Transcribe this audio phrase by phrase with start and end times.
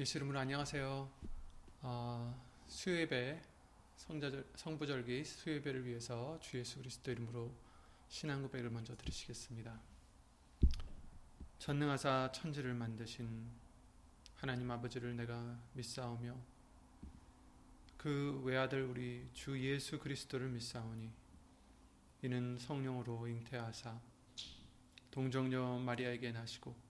[0.00, 1.10] 예수 이름으로 안녕하세요.
[1.82, 3.38] 어, 수요예배
[3.96, 7.52] 성자절, 성부절기 수요예배를 위해서 주 예수 그리스도 이름으로
[8.08, 9.78] 신앙 고백을 먼저 드리시겠습니다.
[11.58, 13.46] 전능하사 천지를 만드신
[14.36, 16.34] 하나님 아버지를 내가 믿사오며
[17.98, 21.12] 그 외아들 우리 주 예수 그리스도를 믿사오니
[22.22, 24.00] 이는 성령으로 잉태하사
[25.10, 26.89] 동정녀 마리아에게 나시고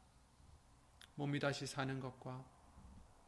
[1.15, 2.43] 몸이 다시 사는 것과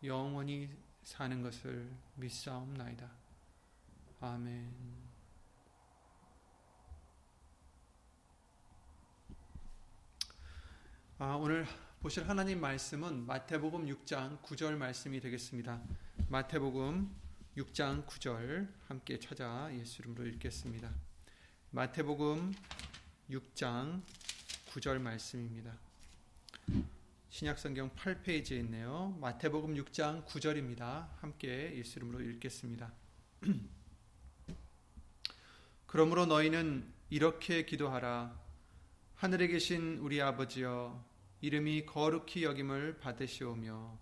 [0.04, 0.70] 영원히
[1.04, 3.10] 사는 것을 믿사옵나이다.
[4.22, 4.74] 아멘.
[11.20, 11.66] 아, 오늘
[12.02, 15.82] 보실 하나님 말씀은 마태복음 6장 9절 말씀이 되겠습니다.
[16.28, 17.16] 마태복음
[17.56, 20.92] 6장 9절 함께 찾아 예수 이름으로 읽겠습니다.
[21.72, 22.54] 마태복음
[23.30, 24.02] 6장
[24.68, 25.83] 9절 말씀입니다.
[27.34, 29.18] 신약성경 8페이지에 있네요.
[29.20, 31.08] 마태복음 6장 9절입니다.
[31.20, 32.94] 함께 예수 이름으로 읽겠습니다.
[35.88, 38.40] 그러므로 너희는 이렇게 기도하라.
[39.16, 41.04] 하늘에 계신 우리 아버지여
[41.42, 43.98] 이름이 거룩히 여김을 받으시오며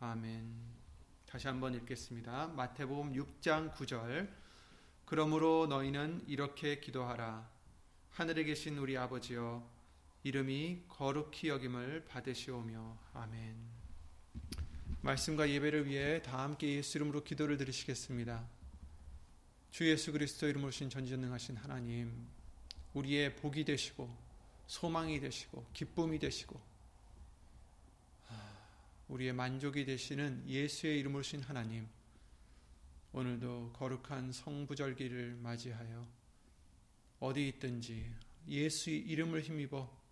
[0.00, 0.52] 아멘.
[1.24, 2.48] 다시 한번 읽겠습니다.
[2.48, 4.28] 마태복음 6장 9절.
[5.04, 7.48] 그러므로 너희는 이렇게 기도하라.
[8.10, 9.75] 하늘에 계신 우리 아버지여
[10.26, 13.54] 이름이 거룩히 여김을 받으시오며 아멘.
[15.00, 18.44] 말씀과 예배를 위해 다 함께 예수 이름으로 기도를 드리시겠습니다.
[19.70, 22.26] 주 예수 그리스도 이름으로 신 전지전능하신 하나님,
[22.94, 24.12] 우리의 복이 되시고
[24.66, 26.60] 소망이 되시고 기쁨이 되시고
[29.06, 31.86] 우리의 만족이 되시는 예수의 이름으로 신 하나님,
[33.12, 36.04] 오늘도 거룩한 성부절기를 맞이하여
[37.20, 38.12] 어디 있든지
[38.48, 40.05] 예수의 이름을 힘입어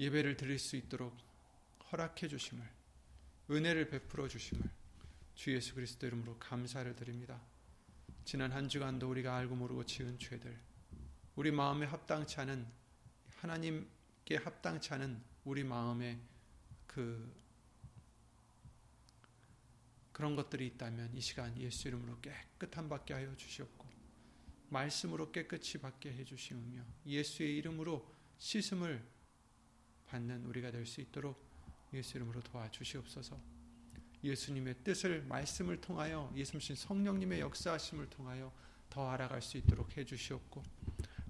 [0.00, 1.14] 예배를 드릴 수 있도록
[1.92, 2.66] 허락해 주심을
[3.50, 4.64] 은혜를 베풀어 주심을
[5.34, 7.38] 주 예수 그리스도 이름으로 감사를 드립니다.
[8.24, 10.58] 지난 한 주간도 우리가 알고 모르고 지은 죄들
[11.36, 12.66] 우리 마음에 합당치 않은
[13.36, 16.18] 하나님께 합당치 않은 우리 마음에
[16.86, 17.30] 그
[20.12, 23.86] 그런 것들이 있다면 이 시간 예수 이름으로 깨끗한 받게 하여 주시옵고
[24.70, 29.19] 말씀으로 깨끗이 받게 해 주시오며 예수의 이름으로 씻음을
[30.10, 31.40] 받는 우리가 될 수 있도록
[31.92, 33.40] 예수 이름으로 도와주시옵소서.
[34.22, 38.52] 예수님의 뜻을 말씀을 통하여 예수님 성령님의 역사하심을 통하여
[38.90, 40.62] 더 알아갈 수 있도록 해 주시옵고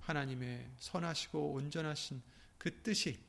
[0.01, 2.23] 하나님의 선하시고 온전하신
[2.59, 3.23] 그 뜻이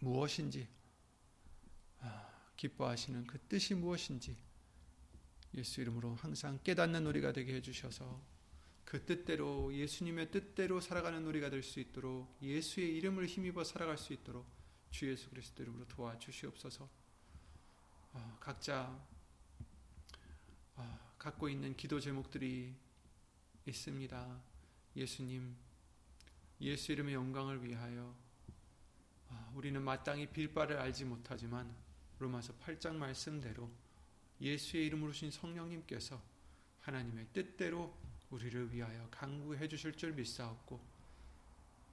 [0.00, 0.68] 무엇인지
[2.00, 4.36] 아, 기뻐하시는 그 뜻이 무엇인지
[5.54, 8.20] 예수 이름으로 항상 깨닫는 우리가 되게 해 주셔서
[8.84, 14.46] 그 뜻대로 예수님의 뜻대로 살아가는 우리가 될 수 있도록 예수의 이름을 힘입어 살아갈 수 있도록
[14.90, 16.88] 주 예수 그리스도 이름으로 도와주시옵소서.
[18.12, 19.00] 어, 각자
[20.76, 22.74] 어, 갖고 있는 기도 제목들이
[23.66, 24.42] 있습니다.
[24.96, 25.56] 예수님,
[26.60, 28.14] 예수 이름의 영광을 위하여
[29.28, 31.74] 어, 우리는 마땅히 빌 바를 알지 못하지만
[32.18, 33.70] 로마서 8장 말씀대로
[34.40, 36.22] 예수의 이름으로 신 성령님께서
[36.80, 37.96] 하나님의 뜻대로
[38.32, 40.80] 우리를 위하여 강구해 주실 줄 믿사옵고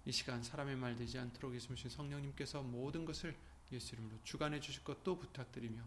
[0.06, 3.36] 이 시간 사람의 말 되지 않도록 예수님 성령님께서 모든 것을
[3.72, 5.84] 예수 이름으로 주관해 주실 것도 부탁드리며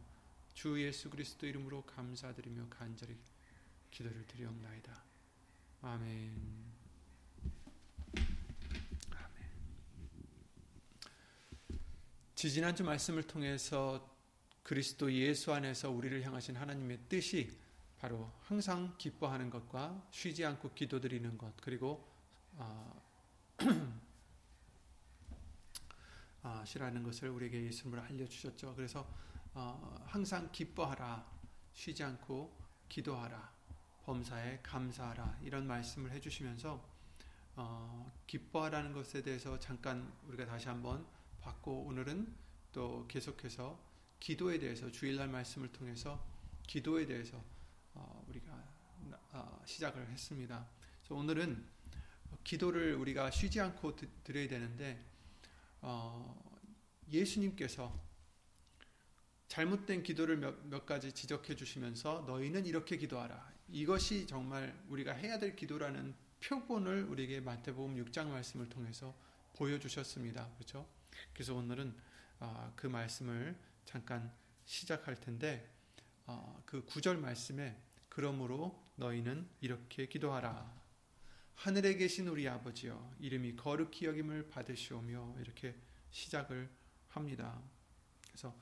[0.55, 3.17] 주 예수 그리스도 이름으로 감사드리며 간절히
[3.91, 5.03] 기도를 드리옵나이다.
[5.81, 6.33] 아멘.
[9.11, 9.51] 아멘.
[12.35, 14.09] 지지난주 말씀을 통해서
[14.63, 17.51] 그리스도 예수 안에서 우리를 향하신 하나님의 뜻이
[18.03, 22.05] 바로 항상 기뻐하는 것과 쉬지 않고 기도드리는 것 그리고
[22.57, 23.01] 어,
[26.43, 28.75] 어, 시라는 것을 우리에게 예수님으로 알려주셨죠.
[28.75, 29.09] 그래서
[29.55, 31.25] 어, 항상 기뻐하라,
[31.75, 32.53] 쉬지 않고
[32.89, 33.53] 기도하라,
[34.05, 36.85] 범사에 감사하라 이런 말씀을 해주시면서
[37.55, 41.07] 어, 기뻐하라는 것에 대해서 잠깐 우리가 다시 한번
[41.41, 42.35] 봤고 오늘은
[42.73, 43.79] 또 계속해서
[44.19, 46.21] 기도에 대해서 주일날 말씀을 통해서
[46.67, 47.62] 기도에 대해서 어, 어,
[49.65, 50.69] 시작을 했습니다.
[51.01, 51.65] 그래서 오늘은
[52.45, 55.05] 기도를 우리가 쉬지 않고 드려야 되는데
[55.81, 56.61] 어,
[57.11, 58.01] 예수님께서
[59.49, 63.53] 잘못된 기도를 몇, 몇 가지 지적해 주시면서 너희는 이렇게 기도하라.
[63.69, 69.15] 이것이 정말 우리가 해야 될 기도라는 표본을 우리에게 마태복음 6장 말씀을 통해서
[69.55, 70.49] 보여주셨습니다.
[70.55, 70.89] 그렇죠?
[71.35, 71.95] 그래서 오늘은
[72.41, 74.33] 아, 그 말씀을 잠깐
[74.65, 75.71] 시작할 텐데
[76.27, 77.77] 어, 그 구절 말씀에
[78.09, 80.81] 그러므로 너희는 이렇게 기도하라.
[81.57, 85.75] 하늘에 계신 우리 아버지여 이름이 거룩히 여김을 받으시오며 이렇게
[86.11, 86.71] 시작을
[87.09, 87.61] 합니다.
[88.29, 88.57] 그래서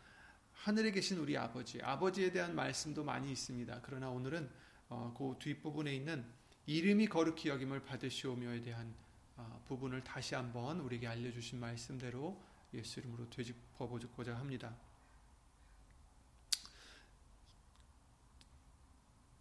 [0.53, 3.81] 하늘에 계신 우리 아버지, 아버지에 대한 말씀도 많이 있습니다.
[3.83, 4.51] 그러나 오늘은
[4.89, 6.25] 어, 그 뒷부분에 있는
[6.67, 8.95] 이름이 거룩히 여김을 받으시오며에 대한
[9.37, 12.43] 어, 부분을 다시 한번 우리에게 알려주신 말씀대로
[12.75, 14.77] 예수 이름으로 되짚어 보고자 합니다.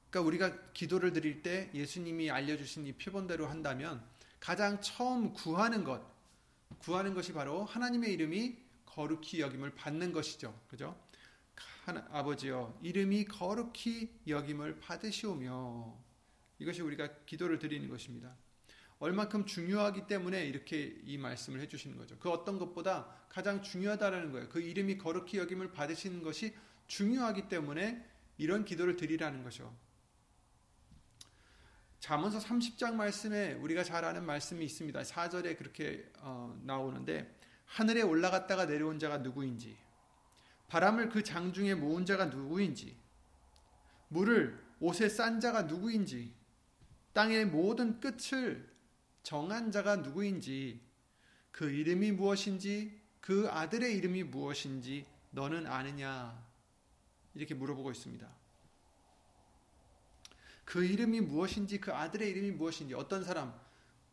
[0.09, 4.03] 그러니까 우리가 기도를 드릴 때 예수님이 알려주신 이 표본대로 한다면
[4.39, 6.01] 가장 처음 구하는 것,
[6.79, 10.59] 구하는 것이 바로 하나님의 이름이 거룩히 여김을 받는 것이죠.
[10.67, 10.99] 그죠?
[11.85, 15.97] 하나, 아버지여, 이름이 거룩히 여김을 받으시오며
[16.59, 18.35] 이것이 우리가 기도를 드리는 것입니다.
[18.99, 22.17] 얼만큼 중요하기 때문에 이렇게 이 말씀을 해주시는 거죠.
[22.19, 24.49] 그 어떤 것보다 가장 중요하다라는 거예요.
[24.49, 26.53] 그 이름이 거룩히 여김을 받으시는 것이
[26.87, 28.05] 중요하기 때문에
[28.37, 29.73] 이런 기도를 드리라는 거죠.
[31.99, 35.01] 잠언서 30장 말씀에 우리가 잘 아는 말씀이 있습니다.
[35.01, 39.77] 4절에 그렇게 어, 나오는데 하늘에 올라갔다가 내려온 자가 누구인지
[40.67, 42.97] 바람을 그 장중에 모은 자가 누구인지
[44.07, 46.33] 물을 옷에 싼 자가 누구인지
[47.13, 48.69] 땅의 모든 끝을
[49.23, 50.81] 정한 자가 누구인지
[51.51, 56.47] 그 이름이 무엇인지 그 아들의 이름이 무엇인지 너는 아느냐
[57.35, 58.38] 이렇게 물어보고 있습니다.
[60.69, 63.59] 그 이름이 무엇인지 그 아들의 이름이 무엇인지 어떤 사람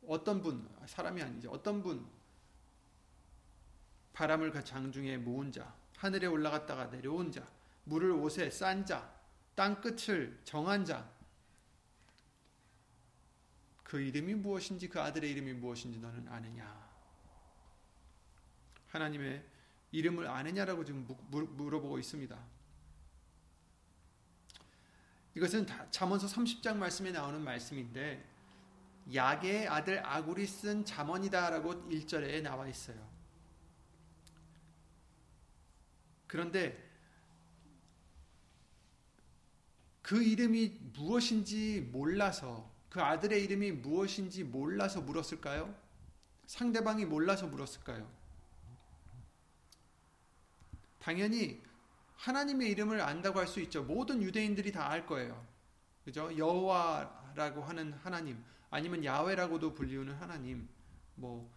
[0.06, 2.06] 어떤 분 사람이 아니죠 어떤 분
[4.14, 7.46] 바람을 그 장중에 모은 자 하늘에 올라갔다가 내려온 자
[7.84, 9.14] 물을 옷에 싼자
[9.54, 11.16] 땅 끝을 정한 자
[13.86, 16.90] 그 이름이 무엇인지 그 아들의 이름이 무엇인지 너는 아느냐
[18.88, 19.44] 하나님의
[19.92, 22.36] 이름을 아느냐라고 지금 물어보고 있습니다.
[25.36, 28.26] 이것은 잠언서 30장 말씀에 나오는 말씀인데
[29.12, 32.96] 야게의 아들 아굴이 쓴 잠언이다라고 1절에 나와 있어요.
[36.26, 36.82] 그런데
[40.00, 45.74] 그 이름이 무엇인지 몰라서 그 아들의 이름이 무엇인지 몰라서 물었을까요?
[46.46, 48.10] 상대방이 몰라서 물었을까요?
[50.98, 51.62] 당연히
[52.16, 53.82] 하나님의 이름을 안다고 할 수 있죠.
[53.84, 55.44] 모든 유대인들이 다 알 거예요.
[56.04, 56.36] 그죠?
[56.36, 60.68] 여호와라고 하는 하나님, 아니면 야훼라고도 불리우는 하나님,
[61.14, 61.50] 뭐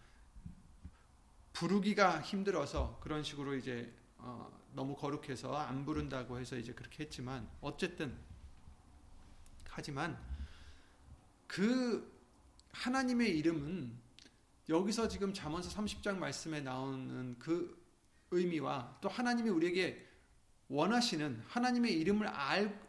[1.52, 8.16] 부르기가 힘들어서 그런 식으로 이제 어, 너무 거룩해서 안 부른다고 해서 이제 그렇게 했지만 어쨌든
[9.68, 10.18] 하지만
[11.46, 12.10] 그
[12.72, 13.92] 하나님의 이름은
[14.68, 17.76] 여기서 지금 잠언서 30장 말씀에 나오는 그
[18.30, 20.08] 의미와 또 하나님이 우리에게
[20.70, 22.80] 원하시는 하나님의 이름을 알,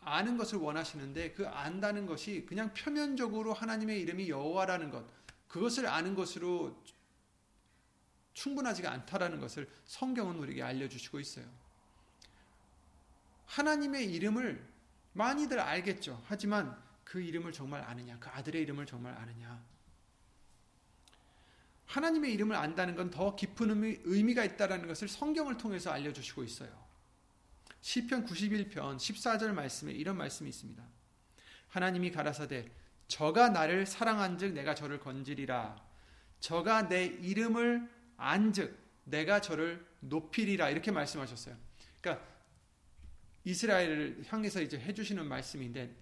[0.00, 5.04] 아, 는 것을 원하시는데 그 안다는 것이 그냥 표면적으로 하나님의 이름이 여호와라는 것
[5.48, 6.82] 그것을 아는 것으로
[8.32, 11.44] 충분하지가 않다라는 것을 성경은 우리에게 알려주시고 있어요.
[13.46, 14.64] 하나님의 이름을
[15.12, 16.22] 많이들 알겠죠.
[16.26, 19.60] 하지만 그 이름을 정말 아느냐, 그 아들의 이름을 정말 아느냐.
[21.86, 26.87] 하나님의 이름을 안다는 건 더 깊은 의미, 의미가 있다라는 것을 성경을 통해서 알려주시고 있어요.
[27.80, 30.82] 시편 91편 14절 말씀에 이런 말씀이 있습니다.
[31.68, 32.70] 하나님이 가라사대
[33.06, 35.82] 저가 나를 사랑한즉 내가 저를 건지리라.
[36.40, 41.56] 저가 내 이름을 안즉 내가 저를 높이리라 이렇게 말씀하셨어요.
[42.00, 42.26] 그러니까
[43.44, 45.94] 이스라엘을 향해서 이제 해 주시는 말씀인데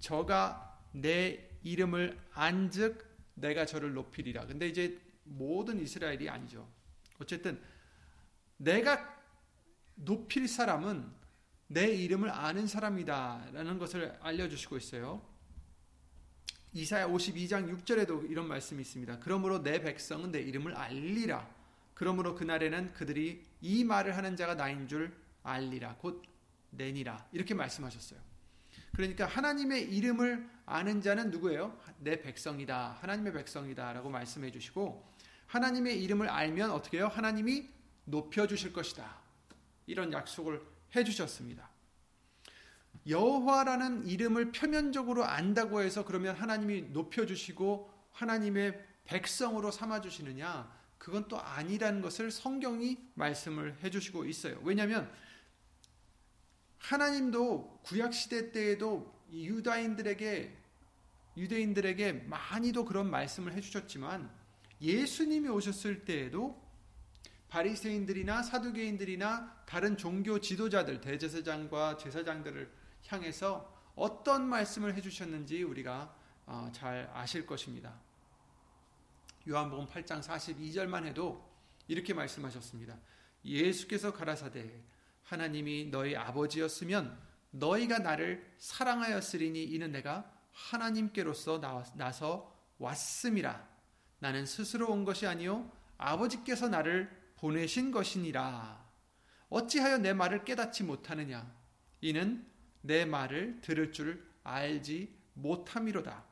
[0.00, 4.46] 저가 내 이름을 안즉 내가 저를 높이리라.
[4.46, 6.68] 근데 이제 모든 이스라엘이 아니죠.
[7.18, 7.60] 어쨌든
[8.56, 9.17] 내가
[9.98, 11.10] 높일 사람은
[11.68, 15.22] 내 이름을 아는 사람이다 라는 것을 알려주시고 있어요.
[16.72, 19.18] 이사야 52장 6절에도 이런 말씀이 있습니다.
[19.20, 21.48] 그러므로 내 백성은 내 이름을 알리라.
[21.94, 25.12] 그러므로 그날에는 그들이 이 말을 하는 자가 나인 줄
[25.42, 25.96] 알리라.
[25.96, 26.22] 곧
[26.70, 27.28] 내니라.
[27.32, 28.20] 이렇게 말씀하셨어요.
[28.94, 31.78] 그러니까 하나님의 이름을 아는 자는 누구예요?
[31.98, 32.98] 내 백성이다.
[33.00, 35.06] 하나님의 백성이다 라고 말씀해 주시고
[35.46, 37.08] 하나님의 이름을 알면 어떻게 해요?
[37.08, 37.68] 하나님이
[38.04, 39.17] 높여 주실 것이다.
[39.88, 40.62] 이런 약속을
[40.94, 41.68] 해 주셨습니다.
[43.06, 50.70] 여호와라는 이름을 표면적으로 안다고 해서 그러면 하나님이 높여 주시고 하나님의 백성으로 삼아 주시느냐?
[50.98, 54.60] 그건 또 아니라는 것을 성경이 말씀을 해 주시고 있어요.
[54.62, 55.10] 왜냐하면
[56.78, 60.56] 하나님도 구약 시대 때에도 유다인들에게
[61.36, 64.30] 유대인들에게 많이도 그런 말씀을 해 주셨지만
[64.82, 66.67] 예수님이 오셨을 때에도
[67.48, 72.70] 바리새인들이나 사두개인들이나 다른 종교 지도자들 대제사장과 제사장들을
[73.06, 76.14] 향해서 어떤 말씀을 해주셨는지 우리가
[76.46, 77.94] 어, 잘 아실 것입니다.
[79.48, 81.46] 요한복음 8장 42절만 해도
[81.88, 82.96] 이렇게 말씀하셨습니다.
[83.44, 84.82] 예수께서 가라사대
[85.24, 87.18] 하나님이 너희 아버지였으면
[87.50, 91.60] 너희가 나를 사랑하였으리니 이는 내가 하나님께로서
[91.94, 93.66] 나서 왔음이라
[94.18, 98.86] 나는 스스로 온 것이 아니요 아버지께서 나를 보내신 것이니라
[99.48, 101.50] 어찌하여 내 말을 깨닫지 못하느냐
[102.00, 102.46] 이는
[102.82, 106.28] 내 말을 들을 줄 알지 못함이로다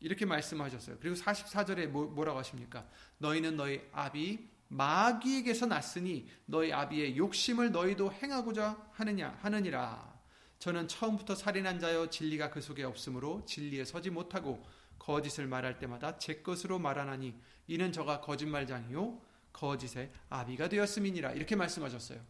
[0.00, 0.96] 이렇게 말씀하셨어요.
[0.98, 2.88] 그리고 44절에 뭐, 라고 하십니까?
[3.18, 10.18] 너희는 너희 아비 마귀에게서 났으니 너희 아비의 욕심을 너희도 행하고자 하느냐 하느니라.
[10.58, 14.64] 저는 처음부터 살인한 자여 진리가 그 속에 없으므로 진리에 서지 못하고
[14.98, 17.34] 거짓을 말할 때마다 제 것으로 말하나니
[17.66, 19.20] 이는 저가 거짓말장이요
[19.52, 22.20] 거짓의 아비가 되었음이니라 이렇게 말씀하셨어요.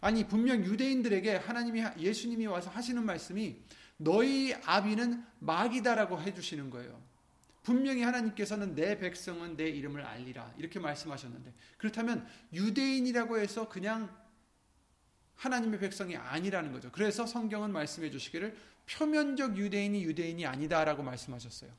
[0.00, 3.62] 아니 분명 유대인들에게 하나님이 예수님이 와서 하시는 말씀이
[3.96, 7.02] 너희 아비는 마귀다라고 해주시는 거예요.
[7.62, 14.14] 분명히 하나님께서는 내 백성은 내 이름을 알리라 이렇게 말씀하셨는데 그렇다면 유대인이라고 해서 그냥
[15.36, 16.90] 하나님의 백성이 아니라는 거죠.
[16.92, 21.70] 그래서 성경은 말씀해 주시기를 표면적 유대인이 유대인이 아니다라고 말씀하셨어요.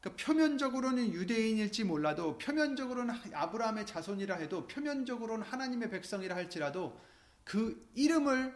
[0.00, 7.00] 그러니까 표면적으로는 유대인일지 몰라도 표면적으로는 아브라함의 자손이라 해도 표면적으로는 하나님의 백성이라 할지라도
[7.44, 8.54] 그 이름을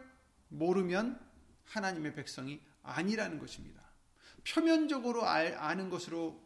[0.49, 1.19] 모르면
[1.65, 3.81] 하나님의 백성이 아니라는 것입니다.
[4.47, 6.41] 표면적으로 알, 아는 것으로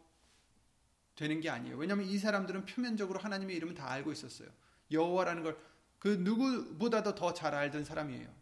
[1.16, 1.78] 되는 게 아니에요.
[1.78, 4.50] 왜냐하면 이 사람들은 표면적으로 하나님의 이름을 다 알고 있었어요.
[4.92, 8.34] 여호와라는 걸 그 누구보다도 더 잘 알던 사람이에요.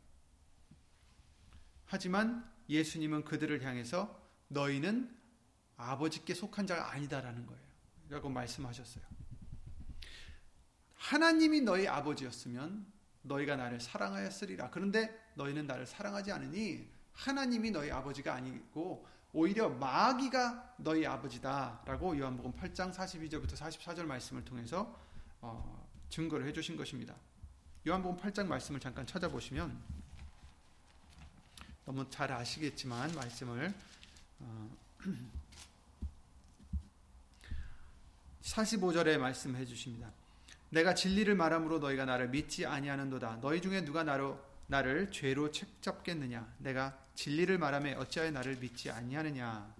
[1.85, 5.15] 하지만 예수님은 그들을 향해서 너희는
[5.77, 7.61] 아버지께 속한 자가 아니다라는 거예요.
[8.09, 9.03] 라고 말씀하셨어요.
[10.95, 12.85] 하나님이 너희 아버지였으면
[13.23, 14.69] 너희가 나를 사랑하였으리라.
[14.69, 22.93] 그런데 너희는 나를 사랑하지 않으니 하나님이 너희 아버지가 아니고 오히려 마귀가 너희 아버지다라고 요한복음 8장
[22.93, 24.97] 42절부터 44절 말씀을 통해서
[25.41, 27.15] 어, 증거를 해주신 것입니다.
[27.87, 29.77] 요한복음 8장 말씀을 잠깐 찾아보시면
[31.85, 33.73] 너무 잘 아시겠지만 말씀을
[34.39, 34.69] 어,
[38.45, 40.11] 45절에 말씀해 주십니다.
[40.69, 43.39] 내가 진리를 말함으로 너희가 나를 믿지 아니하는도다.
[43.41, 46.55] 너희 중에 누가 나로 나를 죄로 책잡겠느냐?
[46.59, 49.73] 내가 진리를 말하며 어찌하여 나를 믿지 아니하느냐.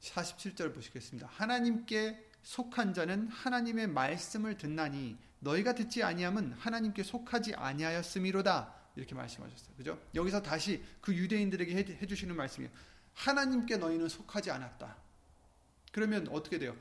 [0.00, 1.28] 47절 보시겠습니다.
[1.30, 8.74] 하나님께 속한 자는 하나님의 말씀을 듣나니 너희가 듣지 아니함은 하나님께 속하지 아니하였음이로다.
[8.96, 9.76] 이렇게 말씀하셨어요.
[9.76, 10.00] 그죠?
[10.14, 12.72] 여기서 다시 그 유대인들에게 해, 주시는 말씀이에요.
[13.14, 14.96] 하나님께 너희는 속하지 않았다.
[15.92, 16.76] 그러면 어떻게 돼요?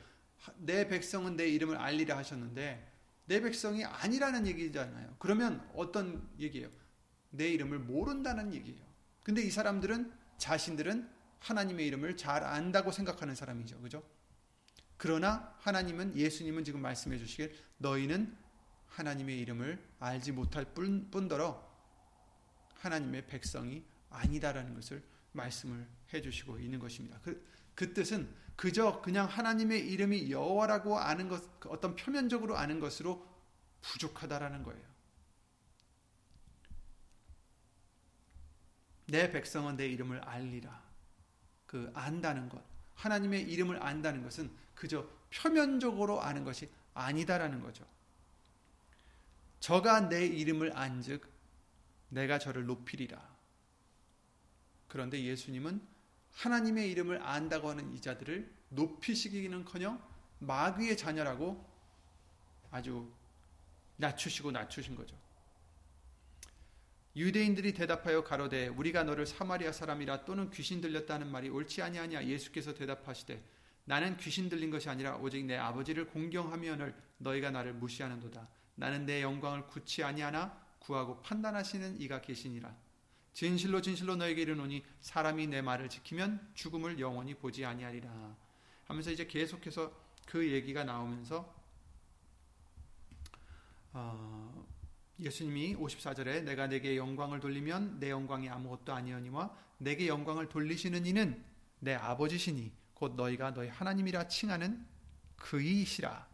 [0.58, 2.88] 내 백성은 내 이름을 알리라 하셨는데
[3.26, 5.16] 내 백성이 아니라는 얘기잖아요.
[5.20, 6.70] 그러면 어떤 얘기예요?
[7.30, 8.84] 내 이름을 모른다는 얘기예요.
[9.24, 11.08] 근데 이 사람들은 자신들은
[11.40, 13.80] 하나님의 이름을 잘 안다고 생각하는 사람이죠.
[13.82, 14.04] 그죠?
[14.98, 18.36] 그러나 하나님은 예수님은 지금 말씀해 주시길 너희는
[18.88, 21.70] 하나님의 이름을 알지 못할 뿐더러
[22.76, 27.20] 하나님의 백성이 아니다라는 것을 말씀을 해 주시고 있는 것입니다.
[27.24, 27.46] 그,
[27.80, 33.26] 그 뜻은 그저 그냥 하나님의 이름이 여호와라고 아는 것 어떤 표면적으로 아는 것으로
[33.82, 34.86] 부족하다라는 거예요.
[39.06, 40.84] 내 백성은 내 이름을 알리라.
[41.68, 42.62] 그 안다는 것.
[42.96, 47.88] 하나님의 이름을 안다는 것은 그저 표면적으로 아는 것이 아니다라는 거죠.
[49.62, 51.26] 저가 내 이름을 안즉
[52.10, 53.26] 내가 저를 높이리라.
[54.90, 55.99] 그런데 예수님은
[56.34, 60.02] 하나님의 이름을 안다고 하는 이 자들을 높이시기는커녕
[60.40, 61.68] 마귀의 자녀라고
[62.72, 63.12] 아주
[63.98, 65.18] 낮추시고 낮추신 거죠.
[67.16, 72.26] 유대인들이 대답하여 가로되 우리가 너를 사마리아 사람이라 또는 귀신 들렸다는 말이 옳지 아니하냐?
[72.26, 73.44] 예수께서 대답하시되
[73.86, 78.48] 나는 귀신 들린 것이 아니라 오직 내 아버지를 공경하면을 너희가 나를 무시하는도다.
[78.76, 82.74] 나는 내 영광을 굳이 아니하나 구하고 판단하시는 이가 계시니라
[83.40, 88.36] 진실로 진실로 너에게 이르노니 사람이 내 말을 지키면 죽음을 영원히 보지 아니하리라.
[88.86, 89.94] 하면서 이제 계속해서
[90.26, 91.56] 그 얘기가 나오면서
[93.94, 94.68] 어,
[95.22, 101.42] 예수님이 54절에 내가 내게 영광을 돌리면 내 영광이 아무것도 아니오니와 내게 영광을 돌리시는 이는
[101.80, 104.86] 내 아버지시니 곧 너희가 너희 하나님이라 칭하는
[105.38, 106.28] 그이시라.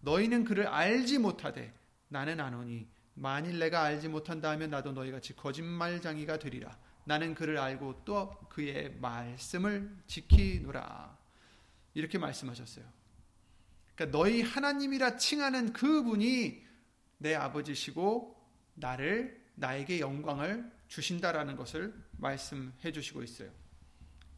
[0.00, 1.72] 너희는 그를 알지 못하되
[2.08, 6.76] 나는 아노니 만일 내가 알지 못한다 하면 나도 너희 같이 거짓말장이가 되리라.
[7.04, 11.16] 나는 그를 알고 또 그의 말씀을 지키노라.
[11.94, 12.84] 이렇게 말씀하셨어요.
[13.94, 16.66] 그러니까 너희 하나님이라 칭하는 그분이
[17.18, 18.34] 내 아버지시고
[18.74, 23.50] 나를 나에게 영광을 주신다라는 것을 말씀해 주시고 있어요.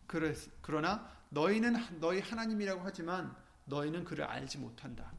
[0.07, 5.13] 그러나 너희는 너희 하나님이라고 하지만 너희는 그를 알지 못한다.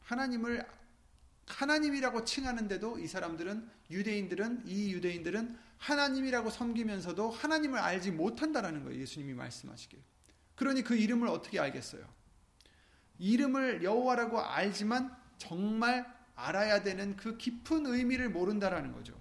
[0.00, 0.66] 하나님을
[1.48, 9.00] 하나님이라고 칭하는데도 이 사람들은 유대인들은 이 유대인들은 하나님이라고 섬기면서도 하나님을 알지 못한다라는 거예요.
[9.00, 9.98] 예수님이 말씀하시길.
[10.54, 12.06] 그러니 그 이름을 어떻게 알겠어요?
[13.18, 19.20] 이름을 여호와라고 알지만 정말 알아야 되는 그 깊은 의미를 모른다라는 거죠.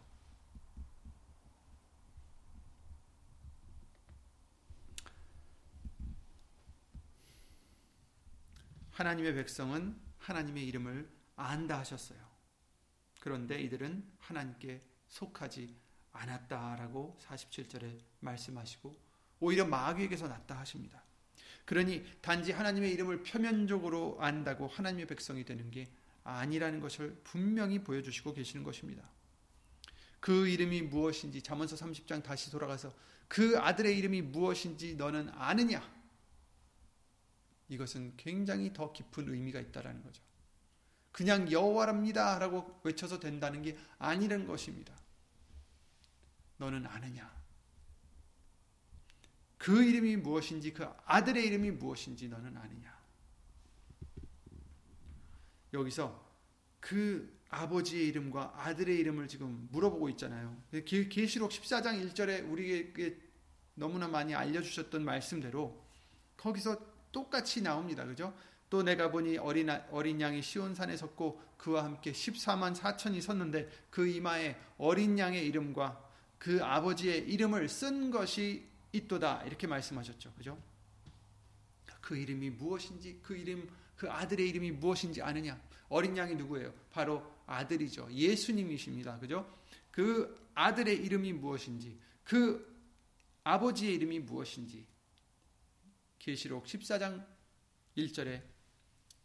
[8.91, 12.19] 하나님의 백성은 하나님의 이름을 안다 하셨어요.
[13.21, 15.75] 그런데 이들은 하나님께 속하지
[16.11, 18.99] 않았다라고 47절에 말씀하시고
[19.39, 21.03] 오히려 마귀에게서 났다 하십니다.
[21.65, 25.91] 그러니 단지 하나님의 이름을 표면적으로 안다고 하나님의 백성이 되는 게
[26.23, 29.09] 아니라는 것을 분명히 보여주시고 계시는 것입니다.
[30.19, 32.93] 그 이름이 무엇인지 잠언서 30장 다시 돌아가서
[33.27, 35.97] 그 아들의 이름이 무엇인지 너는 아느냐?
[37.69, 40.23] 이것은 굉장히 더 깊은 의미가 있다라는 거죠.
[41.17, 44.93] 그냥 여호와랍니다라고 외쳐서 된다는 게 아니라는 것입니다.
[46.57, 47.35] 너는 아느냐?
[49.57, 52.95] 그 이름이 무엇인지 그 아들의 이름이 무엇인지 너는 아느냐?
[55.73, 56.23] 여기서
[56.79, 60.55] 그 아버지의 이름과 아들의 이름을 지금 물어보고 있잖아요.
[60.85, 63.19] 계시록 14장 1절에 우리에게
[63.73, 65.83] 너무나 많이 알려 주셨던 말씀대로
[66.37, 66.79] 거기서
[67.11, 68.05] 똑같이 나옵니다.
[68.05, 68.37] 그죠?
[68.69, 74.07] 또 내가 보니 어린, 어린 양이 시온 산에 섰고 그와 함께 14만 4천이 섰는데 그
[74.07, 76.05] 이마에 어린 양의 이름과
[76.37, 79.43] 그 아버지의 이름을 쓴 것이 있도다.
[79.43, 80.33] 이렇게 말씀하셨죠.
[80.33, 80.57] 그죠?
[82.01, 85.59] 그 이름이 무엇인지 그 이름 그 아들의 이름이 무엇인지 아느냐?
[85.89, 86.73] 어린 양이 누구예요?
[86.91, 88.09] 바로 아들이죠.
[88.11, 89.19] 예수님이십니다.
[89.19, 89.49] 그죠?
[89.91, 92.75] 그 아들의 이름이 무엇인지 그
[93.43, 94.85] 아버지의 이름이 무엇인지
[96.19, 97.25] 계시록 14장
[97.97, 98.56] 1절에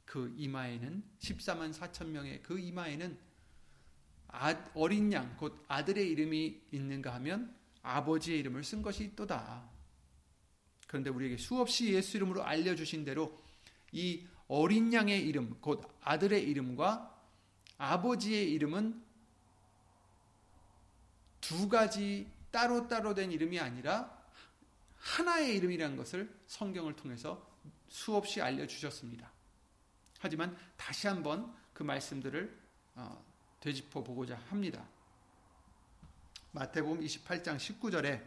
[0.05, 3.19] 그 이마에는 14만 4천 명의 그 이마에는
[4.29, 9.69] 아, 어린 양, 곧 아들의 이름이 있는가 하면 아버지의 이름을 쓴 것이 있도다.
[10.87, 13.39] 그런데 우리에게 수없이 예수 이름으로 알려주신 대로
[13.93, 17.19] 이 어린 양의 이름, 곧 아들의 이름과
[17.79, 19.03] 아버지의 이름은
[21.41, 24.23] 두 가지 따로따로 된 이름이 아니라
[24.97, 27.51] 하나의 이름이라는 것을 성경을 통해서
[27.89, 29.32] 수없이 알려주셨습니다.
[30.23, 32.57] 하지만 다시 한번 그 말씀들을
[32.95, 33.25] 어,
[33.59, 34.87] 되짚어 보고자 합니다.
[36.53, 38.23] 마태복음 28장 19절에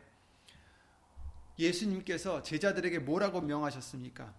[1.58, 4.34] 예수님께서 제자들에게 뭐라고 명하셨습니까?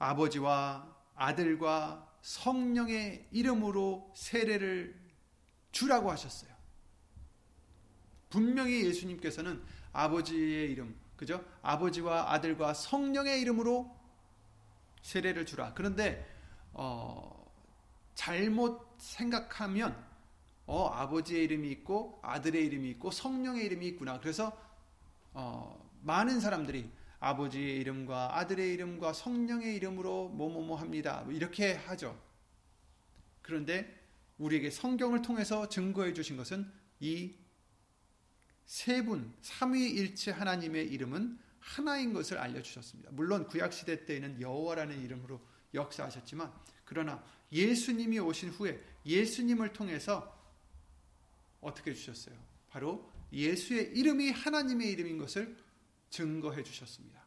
[0.00, 5.00] 아버지와 아들과 성령의 이름으로 세례를
[5.70, 6.50] 주라고 하셨어요.
[8.28, 9.62] 분명히 예수님께서는
[9.92, 11.44] 아버지의 이름, 그죠?
[11.62, 14.01] 아버지와 아들과 성령의 이름으로
[15.02, 15.74] 세례를 주라.
[15.74, 16.26] 그런데
[16.72, 17.50] 어,
[18.14, 19.96] 잘못 생각하면
[20.66, 24.20] 어, 아버지의 이름이 있고 아들의 이름이 있고 성령의 이름이 있구나.
[24.20, 24.56] 그래서
[25.34, 31.22] 어, 많은 사람들이 아버지의 이름과 아들의 이름과 성령의 이름으로 뭐뭐뭐 합니다.
[31.24, 32.18] 뭐 이렇게 하죠.
[33.42, 34.00] 그런데
[34.38, 37.42] 우리에게 성경을 통해서 증거해 주신 것은 이
[38.72, 43.10] 세 분, 삼위일체 하나님의 이름은 하나인 것을 알려주셨습니다.
[43.12, 45.40] 물론 구약시대 때에는 여호와라는 이름으로
[45.72, 46.52] 역사하셨지만
[46.84, 50.38] 그러나 예수님이 오신 후에 예수님을 통해서
[51.60, 52.36] 어떻게 주셨어요?
[52.68, 55.56] 바로 예수의 이름이 하나님의 이름인 것을
[56.10, 57.24] 증거해 주셨습니다.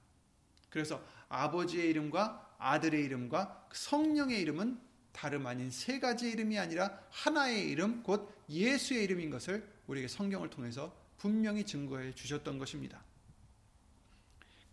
[0.69, 4.80] 그래서 아버지의 이름과 아들의 이름과 성령의 이름은
[5.13, 10.93] 다름 아닌 세 가지 이름이 아니라 하나의 이름, 곧 예수의 이름인 것을 우리에게 성경을 통해서
[11.17, 13.02] 분명히 증거해 주셨던 것입니다.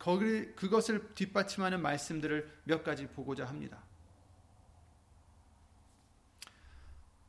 [0.02, 3.84] 거기 그것을 뒷받침하는 말씀들을 몇 가지 보고자 합니다.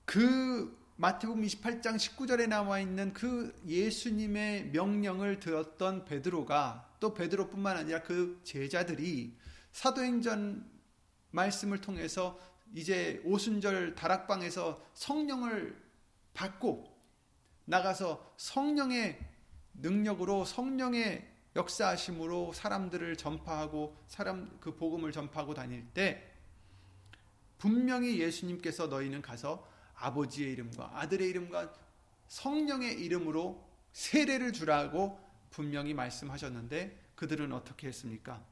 [0.06, 8.42] 그 마태복음 28장 19절에 나와 있는 그 예수님의 명령을 들었던 베드로가 또 베드로뿐만 아니라 그
[8.44, 9.38] 제자들이
[9.72, 10.68] 사도행전
[11.30, 12.40] 말씀을 통해서
[12.74, 15.80] 이제 오순절 다락방에서 성령을
[16.34, 16.92] 받고
[17.66, 19.20] 나가서 성령의
[19.76, 26.32] 능력으로 성령의 역사하심으로 사람들을 전파하고 사람 그 복음을 전파하고 다닐 때
[27.58, 31.74] 분명히 예수님께서 너희는 가서 아버지의 이름과 아들의 이름과
[32.28, 33.64] 성령의 이름으로
[33.94, 35.20] 세례를 주라고
[35.52, 38.44] 분명히 말씀하셨는데 그들은 어떻게 했습니까?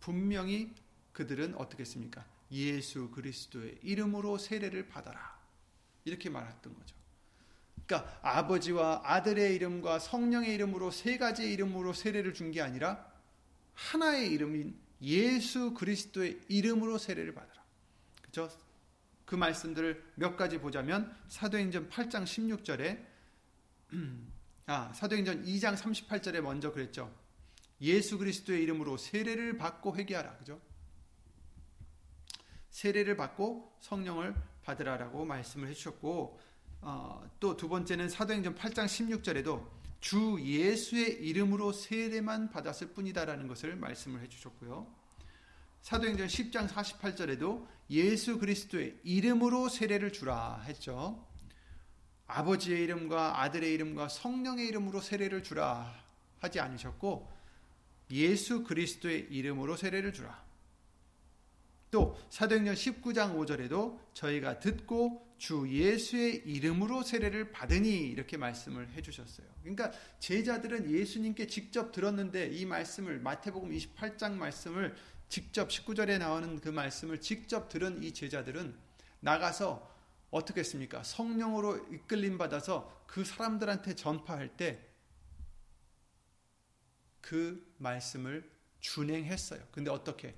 [0.00, 0.74] 분명히
[1.12, 2.26] 그들은 어떻게 했습니까?
[2.50, 5.40] 예수 그리스도의 이름으로 세례를 받아라.
[6.04, 6.96] 이렇게 말했던 거죠.
[7.86, 13.10] 그러니까 아버지와 아들의 이름과 성령의 이름으로 세 가지의 이름으로 세례를 준 게 아니라
[13.74, 17.62] 하나의 이름인 예수 그리스도의 이름으로 세례를 받아라.
[18.22, 18.50] 그죠?
[19.24, 23.04] 그 말씀들을 몇 가지 보자면 사도행전 8장 16절에
[24.66, 27.12] 아, 사도행전 2장 38절에 먼저 그랬죠.
[27.80, 30.36] 예수 그리스도의 이름으로 세례를 받고 회개하라.
[30.36, 30.60] 그죠?
[32.70, 36.38] 세례를 받고 성령을 받으라라고 말씀을 해 주셨고
[36.84, 39.64] 어, 또두 번째는 사도행전 8장 16절에도
[40.00, 44.86] 주 예수의 이름으로 세례만 받았을 뿐이다라는 것을 말씀을 해 주셨고요.
[45.82, 51.24] 사도행전 10장 48절에도 예수 그리스도의 이름으로 세례를 주라 했죠.
[52.26, 55.94] 아버지의 이름과 아들의 이름과 성령의 이름으로 세례를 주라
[56.40, 57.30] 하지 않으셨고
[58.10, 60.42] 예수 그리스도의 이름으로 세례를 주라.
[61.92, 69.46] 또 사도행전 19장 5절에도 저희가 듣고 주 예수의 이름으로 세례를 받으니 이렇게 말씀을 해 주셨어요.
[69.62, 74.94] 그러니까 제자들은 예수님께 직접 들었는데 이 말씀을 마태복음 28장 말씀을
[75.28, 78.76] 직접 19절에 나오는 그 말씀을 직접 들은 이 제자들은
[79.18, 79.90] 나가서
[80.30, 81.02] 어떻게 했습니까?
[81.02, 84.92] 성령으로 이끌림 받아서 그 사람들한테 전파할 때
[87.22, 88.50] 그 말씀을
[88.80, 89.66] 준행했어요.
[89.70, 90.36] 근데 어떻게?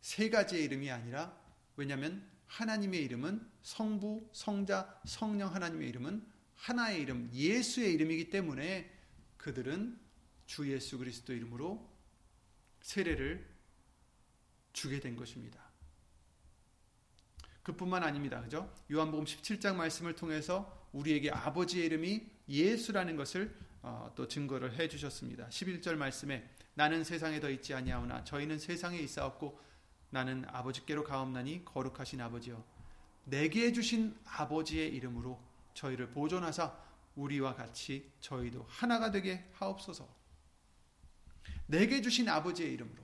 [0.00, 1.38] 세 가지의 이름이 아니라
[1.76, 8.90] 왜냐하면 하나님의 이름은 성부, 성자, 성령 하나님의 이름은 하나의 이름, 예수의 이름이기 때문에
[9.36, 9.98] 그들은
[10.46, 11.90] 주 예수 그리스도 이름으로
[12.80, 13.44] 세례를
[14.72, 15.60] 주게 된 것입니다.
[17.64, 18.40] 그뿐만 아닙니다.
[18.42, 18.72] 그죠?
[18.92, 25.48] 요한복음 17장 말씀을 통해서 우리에게 아버지의 이름이 예수라는 것을 어, 또 증거를 해 주셨습니다.
[25.48, 29.58] 11절 말씀에 나는 세상에 더 있지 아니하오나 저희는 세상에 있사옵고
[30.14, 32.64] 나는 아버지께로 가옵나니 거룩하신 아버지여
[33.24, 35.42] 내게 주신 아버지의 이름으로
[35.74, 36.72] 저희를 보존하사
[37.16, 40.08] 우리와 같이 저희도 하나가 되게 하옵소서.
[41.66, 43.02] 내게 주신 아버지의 이름으로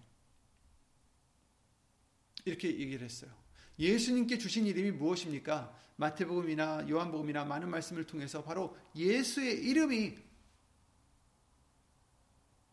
[2.45, 3.33] 이렇게 얘기를 했어요.
[3.77, 5.77] 예수님께 주신 이름이 무엇입니까?
[5.97, 10.17] 마태복음이나 요한복음이나 많은 말씀을 통해서 바로 예수의 이름이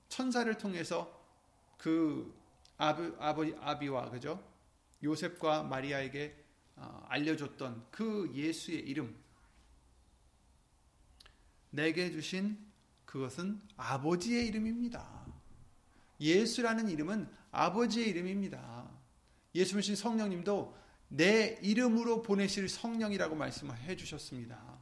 [0.09, 1.25] 천사를 통해서
[1.79, 2.37] 그
[2.77, 4.43] 아비, 아버지 아비와 그죠?
[5.03, 9.15] 요셉과 마리아에게 어, 알려줬던 그 예수의 이름
[11.71, 12.57] 내게 주신
[13.05, 15.25] 그것은 아버지의 이름입니다.
[16.19, 18.89] 예수라는 이름은 아버지의 이름입니다.
[19.55, 20.75] 예수 님신 성령님도
[21.09, 24.77] 내 이름으로 보내실 성령이라고 말씀해 주셨습니다.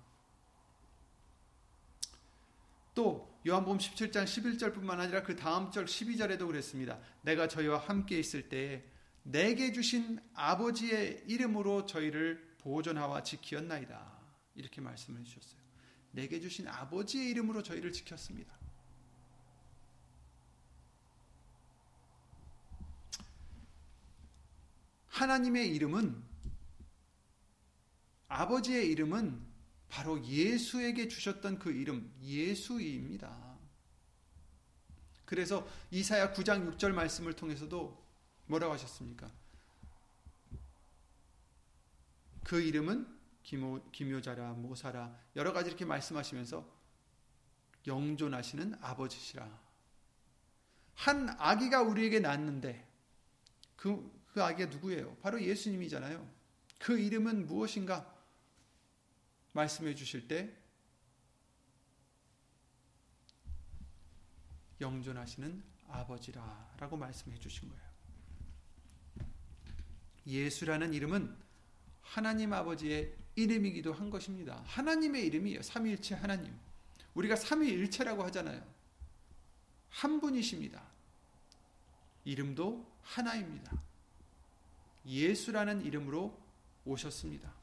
[2.93, 6.99] 또 요한복음 17장 11절뿐만 아니라 그 다음 절 12절에도 그랬습니다.
[7.21, 8.84] 내가 저희와 함께 있을 때
[9.21, 14.19] 내게 주신 아버지의 이름으로 저희를 보존하와 지키었나이다.
[14.55, 15.60] 이렇게 말씀을 주셨어요.
[16.10, 18.51] 내게 주신 아버지의 이름으로 저희를 지켰습니다.
[25.08, 26.23] 하나님의 이름은
[28.27, 29.44] 아버지의 이름은
[29.95, 33.55] 바로 예수에게 주셨던 그 이름 예수입니다.
[35.23, 38.05] 그래서 이사야 9장 6절 말씀을 통해서도
[38.47, 39.31] 뭐라고 하셨습니까?
[42.43, 43.08] 그 이름은
[43.41, 46.69] 기모, 기묘자라 모사라 여러 가지 이렇게 말씀하시면서
[47.88, 49.49] 영존하시는 아버지시라.
[50.95, 52.86] 한 아기가 우리에게 낳았는데
[53.77, 55.15] 그, 그 아기가 누구예요?
[55.21, 56.29] 바로 예수님이잖아요.
[56.79, 58.13] 그 이름은 무엇인가?
[59.56, 60.54] 말씀해 주실 때
[64.82, 67.86] 영존하시는 아버지라 라고 말씀해 주신 거예요.
[70.28, 71.34] 예수라는 이름은
[72.02, 74.62] 하나님 아버지의 이름이기도 한 것입니다.
[74.65, 75.62] 하나님의 이름이에요.
[75.62, 76.54] 삼위일체 하나님.
[77.13, 78.62] 우리가 삼위일체라고 하잖아요.
[79.89, 80.84] 한 분이십니다.
[82.26, 83.82] 이름도 하나입니다.
[85.06, 86.38] 예수라는 이름으로
[86.84, 87.55] 오셨습니다.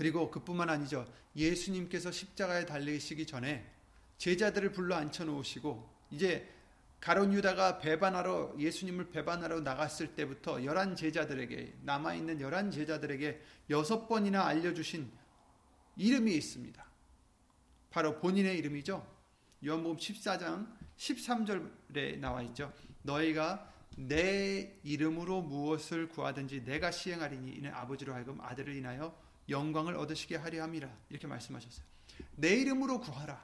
[0.00, 1.06] 그리고 그뿐만 아니죠.
[1.36, 3.70] 예수님께서 십자가에 달리시기 전에
[4.16, 6.48] 제자들을 불러 앉혀 놓으시고 이제
[7.00, 14.46] 가론 유다가 배반하러 예수님을 배반하러 나갔을 때부터 열한 제자들에게 남아 있는 열한 제자들에게 여섯 번이나
[14.46, 15.12] 알려 주신
[15.98, 16.82] 이름이 있습니다.
[17.90, 19.06] 바로 본인의 이름이죠.
[19.66, 22.72] 요한복음 14장 13절에 나와 있죠.
[23.02, 29.14] 너희가 내 이름으로 무엇을 구하든지 내가 시행하리니 이는 아버지로 하여금 아들을 인하여
[29.50, 31.84] 영광을 얻으시게 하려 함이라 이렇게 말씀하셨어요.
[32.36, 33.42] 내 이름으로 구하라.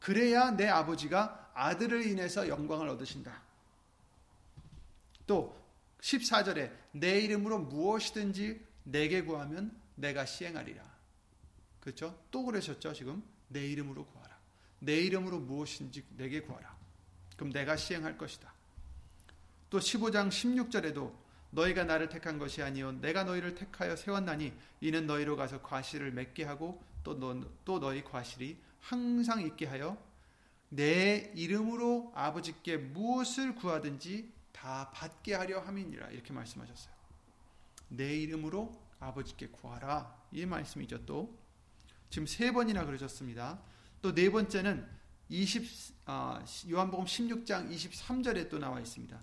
[0.00, 3.42] 그래야 내 아버지가 아들을 인해서 영광을 얻으신다.
[5.26, 5.58] 또
[6.00, 10.84] 14절에 내 이름으로 무엇이든지 내게 구하면 내가 시행하리라.
[11.80, 12.18] 그렇죠?
[12.30, 13.22] 또 그러셨죠, 지금?
[13.48, 14.36] 내 이름으로 구하라.
[14.80, 16.76] 내 이름으로 무엇인지 내게 구하라.
[17.36, 18.52] 그럼 내가 시행할 것이다.
[19.70, 21.23] 또 15장 16절에도
[21.54, 26.82] 너희가 나를 택한 것이 아니요 내가 너희를 택하여 세웠나니 이는 너희로 가서 과실을 맺게 하고
[27.02, 29.96] 또, 너, 또 너희 과실이 항상 있게 하여
[30.68, 36.94] 내 이름으로 아버지께 무엇을 구하든지 다 받게 하려 함이니라 이렇게 말씀하셨어요.
[37.88, 41.06] 내 이름으로 아버지께 구하라 이 말씀이죠.
[41.06, 41.38] 또
[42.10, 43.60] 지금 세 번이나 그러셨습니다.
[44.02, 44.86] 또 네 번째는
[45.28, 45.64] 20
[46.06, 49.18] 아, 요한복음 16장 23절에 또 나와 있습니다.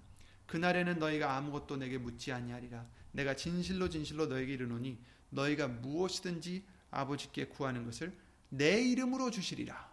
[0.51, 2.85] 그날에는 너희가 아무것도 내게 묻지 아니하리라.
[3.13, 8.13] 내가 진실로 진실로 너에게 이르노니 너희가 무엇이든지 아버지께 구하는 것을
[8.49, 9.89] 내 이름으로 주시리라.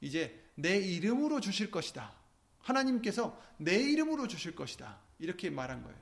[0.00, 2.14] 이제 내 이름으로 주실 것이다.
[2.60, 5.00] 하나님께서 내 이름으로 주실 것이다.
[5.18, 5.98] 이렇게 말한 거예요.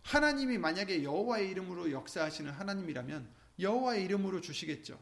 [0.00, 3.28] 하나님이 만약에 여호와의 이름으로 역사하시는 하나님이라면
[3.60, 4.98] 여호와의 이름으로 주시겠죠.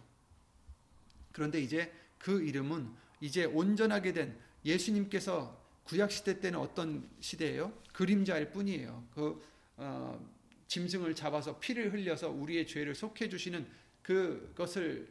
[1.31, 5.60] 그런데 이제 그 이름은 이제 온전하게 된 예수님께서
[5.91, 7.73] 구약 시대 때는 어떤 시대예요?
[7.93, 9.09] 그림자일 뿐이에요.
[9.13, 9.43] 그
[9.77, 10.25] 어,
[10.69, 13.67] 짐승을 잡아서 피를 흘려서 우리의 죄를 속해 주시는
[14.01, 15.09] 그것을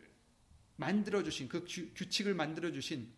[0.77, 1.65] 만들어 주신 그
[1.95, 3.11] 규칙을 만들어 주신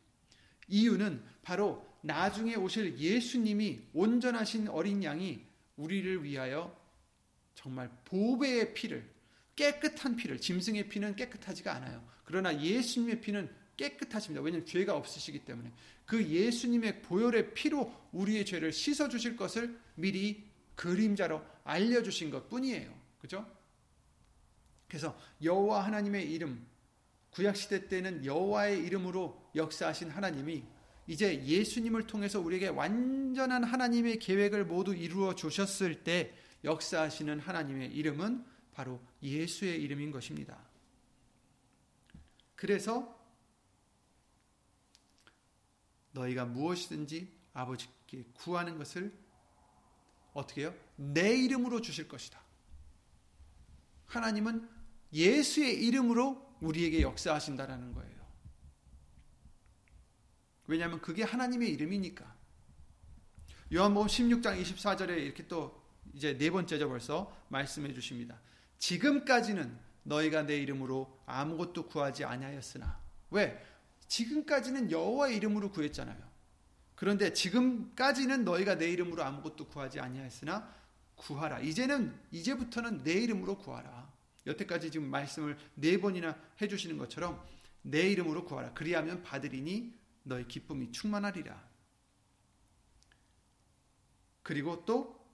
[0.70, 5.46] 이유는 바로 나중에 오실 예수님이 온전하신 어린 양이
[5.76, 6.76] 우리를 위하여
[7.54, 9.08] 정말 보배의 피를
[9.56, 12.04] 깨끗한 피를 짐승의 피는 깨끗하지가 않아요.
[12.24, 14.42] 그러나 예수님의 피는 깨끗하십니다.
[14.44, 15.72] 왜냐하면 죄가 없으시기 때문에
[16.06, 20.44] 그 예수님의 보혈의 피로 우리의 죄를 씻어 주실 것을 미리
[20.76, 22.94] 그림자로 알려 주신 것 뿐이에요.
[23.20, 23.46] 그죠?
[24.88, 26.66] 그래서 여호와 하나님의 이름
[27.32, 30.64] 구약 시대 때는 여호와의 이름으로 역사하신 하나님이
[31.08, 39.02] 이제 예수님을 통해서 우리에게 완전한 하나님의 계획을 모두 이루어 주셨을 때 역사하시는 하나님의 이름은 바로
[39.24, 40.58] 예수의 이름인 것입니다.
[42.56, 43.21] 그래서
[46.12, 49.14] 너희가 무엇이든지 아버지께 구하는 것을
[50.34, 50.74] 어떻게 해요?
[50.96, 52.40] 내 이름으로 주실 것이다.
[54.08, 54.70] 하나님은
[55.14, 58.22] 예수의 이름으로 우리에게 역사하신다라는 거예요.
[60.68, 62.36] 왜냐하면 그게 하나님의 이름이니까.
[63.74, 65.82] 요한복음 16장 24절에 이렇게 또
[66.14, 68.40] 이제 네 번째죠 벌써 말씀해 주십니다.
[68.78, 73.64] 지금까지는 너희가 내 이름으로 아무것도 구하지 아니하였으나 왜?
[74.12, 76.22] 지금까지는 여호와의 이름으로 구했잖아요.
[76.96, 80.70] 그런데 지금까지는 너희가 내 이름으로 아무것도 구하지 아니하였으나
[81.16, 81.62] 구하라.
[81.62, 84.12] 이제는 이제부터는 내 이름으로 구하라.
[84.46, 87.42] 여태까지 지금 말씀을 네 번이나 해 주시는 것처럼
[87.84, 88.74] 내 이름으로 구하라.
[88.74, 91.70] 그리하면 받으리니 너희 기쁨이 충만하리라.
[94.44, 95.26] 그리고 또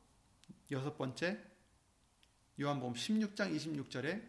[0.70, 1.44] 여섯 번째
[2.60, 4.22] 요한복음 16장 26절에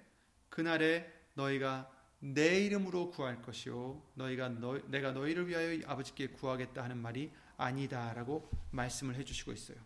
[0.48, 7.32] 그날에 너희가 내 이름으로 구할 것이요 너희가 너, 내가 너희를 위하여 아버지께 구하겠다 하는 말이
[7.56, 9.78] 아니다라고 말씀을 해 주시고 있어요.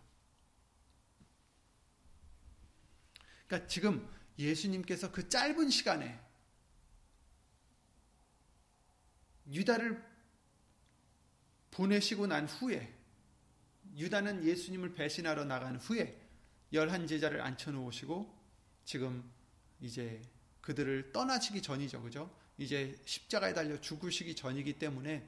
[3.47, 6.19] 그러니까 지금 예수님께서 그 짧은 시간에
[9.51, 10.03] 유다를
[11.71, 12.93] 보내시고 난 후에
[13.95, 16.19] 유다는 예수님을 배신하러 나간 후에
[16.71, 18.33] 열한 제자를 앉혀 놓으시고
[18.85, 19.31] 지금
[19.81, 20.21] 이제
[20.63, 22.01] 그들을 떠나시기 전이죠.
[22.01, 22.33] 그죠?
[22.57, 25.27] 이제 십자가에 달려 죽으시기 전이기 때문에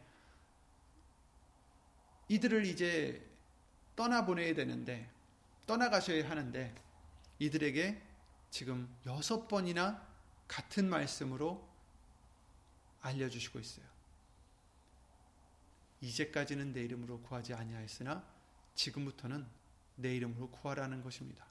[2.30, 3.24] 이들을 이제
[3.95, 5.10] 떠나보내야 되는데
[5.67, 6.74] 떠나가셔야 하는데
[7.39, 8.02] 이들에게
[8.50, 10.08] 지금 여섯 번이나
[10.48, 11.67] 같은 말씀으로
[13.02, 13.86] 알려주시고 있어요.
[16.02, 18.24] 이제까지는 내 이름으로 구하지 아니하였으나
[18.76, 19.45] 지금부터는
[19.95, 21.45] 내 이름으로 구하라는 것입니다.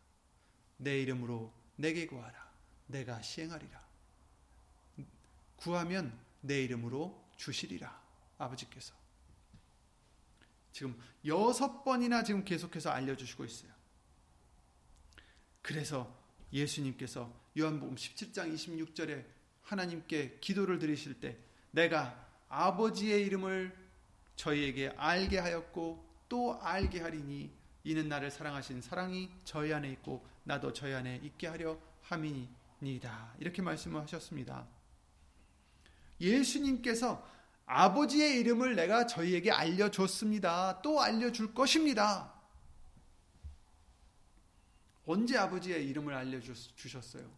[0.79, 2.43] 내 이름으로 내게 구하라.
[2.87, 3.85] 내가 시행하리라.
[5.57, 8.03] 구하면 내 이름으로 주시리라.
[8.38, 8.94] 아버지께서.
[10.73, 13.73] 지금 여섯 번이나 지금 계속해서 알려주시고 있어요.
[15.62, 16.14] 그래서
[16.53, 19.25] 예수님께서 요한복음 17장 26절에
[19.62, 21.38] 하나님께 기도를 드리실 때
[21.70, 23.75] 내가 아버지의 이름을
[24.37, 27.51] 저희에게 알게 하였고 또 알게 하리니
[27.85, 32.49] 이는 나를 사랑하신 사랑이 저희 안에 있고 나도 저희 안에 있게 하려 함이니
[32.87, 33.35] 이다.
[33.38, 34.66] 이렇게 말씀을 하셨습니다.
[36.20, 37.27] 예수님께서
[37.66, 40.83] 아버지의 이름을 내가 저희에게 알려줬습니다.
[40.83, 42.33] 또 알려줄 것입니다.
[45.07, 47.31] 언제 아버지의 이름을 알려주셨어요?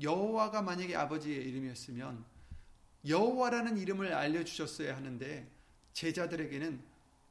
[0.00, 2.24] 여호와가 만약에 아버지의 이름이었으면
[3.06, 5.48] 여호와라는 이름을 알려주셨어야 하는데
[5.92, 6.82] 제자들에게는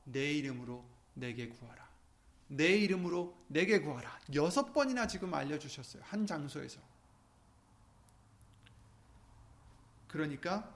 [0.06, 1.84] 내 이름으로 내게 구하라.
[2.47, 4.19] 내 이름으로 내게 구하라.
[4.36, 6.04] 여섯 번이나 지금 알려주셨어요.
[6.06, 6.80] 한 장소에서.
[10.13, 10.71] 그러니까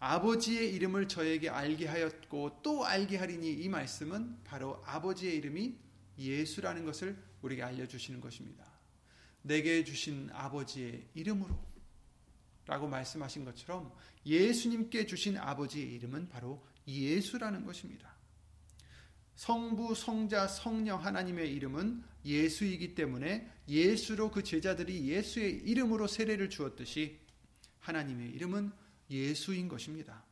[0.00, 5.78] 아버지의 이름을 저에게 알게 하였고 또 알게 하리니 이 말씀은 바로 아버지의 이름이
[6.18, 8.66] 예수라는 것을 우리에게 알려주시는 것입니다.
[9.40, 11.58] 내게 주신 아버지의 이름으로
[12.66, 13.90] 라고 말씀하신 것처럼
[14.26, 18.14] 예수님께 주신 아버지의 이름은 바로 예수라는 것입니다.
[19.36, 27.22] 성부, 성자, 성령 하나님의 이름은 예수이기 때문에 예수로 그 제자들이 예수의 이름으로 세례를 주었듯이
[27.82, 28.81] 하나님의 이름은
[29.12, 30.24] 예수인 것입니다.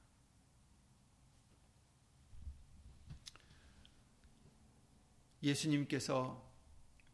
[5.43, 6.51] 예수님께서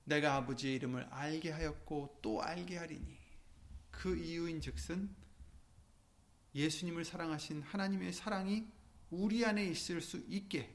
[0.04, 3.18] 내가 아버지의 이름을 알게 하였고 또 알게 하리니
[3.90, 5.14] 그 이유인 즉슨
[6.54, 8.66] 예수님을 사랑하신 하나님의 사랑이
[9.10, 10.74] 우리 안에 있을 수 있게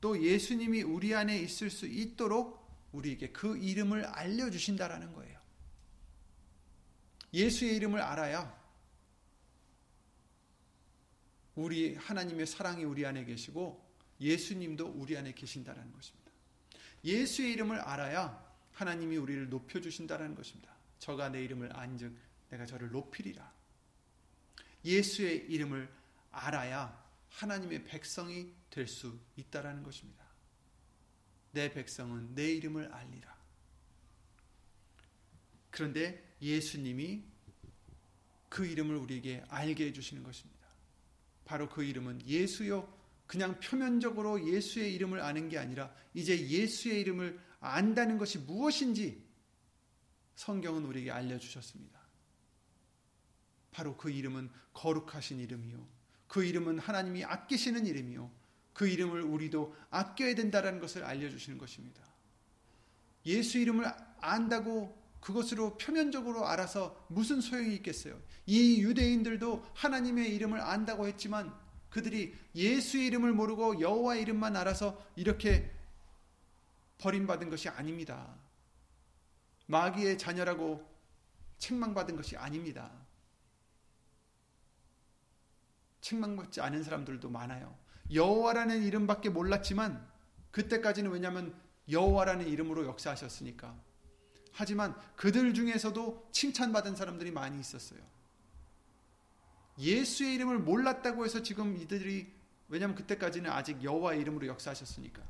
[0.00, 5.40] 또 예수님이 우리 안에 있을 수 있도록 우리에게 그 이름을 알려주신다라는 거예요.
[7.32, 8.61] 예수의 이름을 알아야
[11.54, 16.30] 우리 하나님의 사랑이 우리 안에 계시고 예수님도 우리 안에 계신다는 것입니다.
[17.04, 20.72] 예수의 이름을 알아야 하나님이 우리를 높여 주신다는 것입니다.
[20.98, 22.16] 저가 내 이름을 안즉
[22.50, 23.52] 내가 저를 높이리라.
[24.84, 25.92] 예수의 이름을
[26.30, 30.24] 알아야 하나님의 백성이 될 수 있다라는 것입니다.
[31.52, 33.36] 내 백성은 내 이름을 알리라.
[35.70, 37.24] 그런데 예수님이
[38.48, 40.61] 그 이름을 우리에게 알게 해주시는 것입니다.
[41.44, 42.92] 바로 그 이름은 예수요
[43.26, 49.24] 그냥 표면적으로 예수의 이름을 아는 게 아니라 이제 예수의 이름을 안다는 것이 무엇인지
[50.34, 52.00] 성경은 우리에게 알려주셨습니다.
[53.70, 55.86] 바로 그 이름은 거룩하신 이름이요.
[56.28, 58.30] 그 이름은 하나님이 아끼시는 이름이요.
[58.72, 62.02] 그 이름을 우리도 아껴야 된다는 것을 알려주시는 것입니다.
[63.26, 63.86] 예수 이름을
[64.20, 68.20] 안다고 그것으로 표면적으로 알아서 무슨 소용이 있겠어요?
[68.44, 71.54] 이 유대인들도 하나님의 이름을 안다고 했지만
[71.90, 75.70] 그들이 예수의 이름을 모르고 여호와 이름만 알아서 이렇게
[76.98, 78.34] 버림받은 것이 아닙니다.
[79.66, 80.84] 마귀의 자녀라고
[81.58, 82.90] 책망받은 것이 아닙니다.
[86.00, 87.78] 책망받지 않은 사람들도 많아요.
[88.12, 90.04] 여호와라는 이름밖에 몰랐지만
[90.50, 91.54] 그때까지는 왜냐하면
[91.88, 93.91] 여호와라는 이름으로 역사하셨으니까.
[94.52, 98.00] 하지만 그들 중에서도 칭찬받은 사람들이 많이 있었어요.
[99.78, 102.32] 예수의 이름을 몰랐다고 해서 지금 이들이
[102.68, 105.22] 왜냐하면 그때까지는 아직 여호와 이름으로 역사하셨으니까.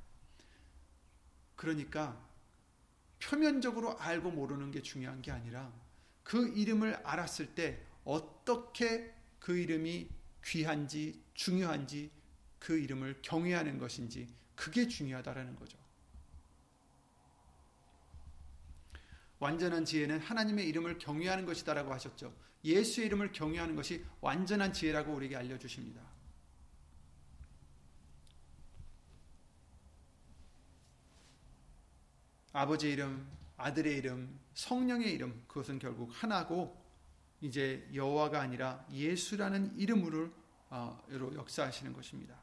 [1.57, 2.21] 그러니까
[3.21, 5.73] 표면적으로 알고 모르는 게 중요한 게 아니라
[6.25, 10.09] 그 이름을 알았을 때 어떻게 그 이름이
[10.45, 12.11] 귀한지 중요한지
[12.59, 15.82] 그 이름을 경외하는 것인지 그게 중요하다라는 거죠.
[19.43, 22.33] 완전한 지혜는 하나님의 이름을 경외하는 것이다라고 하셨죠.
[22.63, 26.01] 예수의 이름을 경외하는 것이 완전한 지혜라고 우리에게 알려주십니다.
[32.53, 36.81] 아버지의 이름, 아들의 이름, 성령의 이름 그것은 결국 하나고
[37.41, 40.31] 이제 여호와가 아니라 예수라는 이름으로
[40.71, 42.41] 어, 역사하시는 것입니다.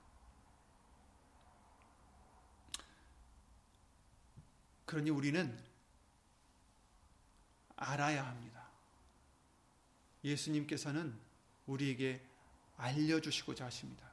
[4.86, 5.69] 그러니 우리는
[7.80, 8.68] 알아야 합니다.
[10.24, 11.18] 예수님께서는
[11.66, 12.22] 우리에게
[12.78, 14.10] 알려주시고자 하십니다.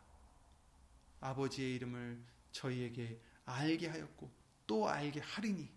[1.20, 2.18] 아버지의 이름을
[2.52, 4.30] 저희에게 알게 하였고
[4.66, 5.68] 또 알게 하리니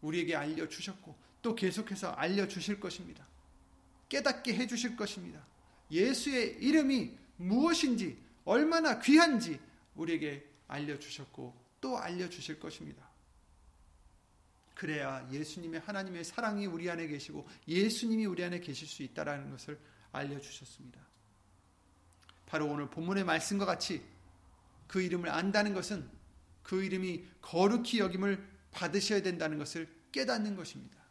[0.00, 3.26] 우리에게 알려주셨고 또 계속해서 알려주실 것입니다.
[4.08, 5.44] 깨닫게 해주실 것입니다.
[5.90, 9.58] 예수의 이름이 무엇인지 얼마나 귀한지
[9.94, 13.13] 우리에게 알려주셨고 또 알려주실 것입니다.
[14.74, 19.78] 그래야 예수님의 하나님의 사랑이 우리 안에 계시고 예수님이 우리 안에 계실 수 있다라는 것을
[20.12, 21.00] 알려 주셨습니다.
[22.46, 24.02] 바로 오늘 본문의 말씀과 같이
[24.86, 26.08] 그 이름을 안다는 것은
[26.62, 31.03] 그 이름이 거룩히 여김을 받으셔야 된다는 것을 깨닫는 것입니다.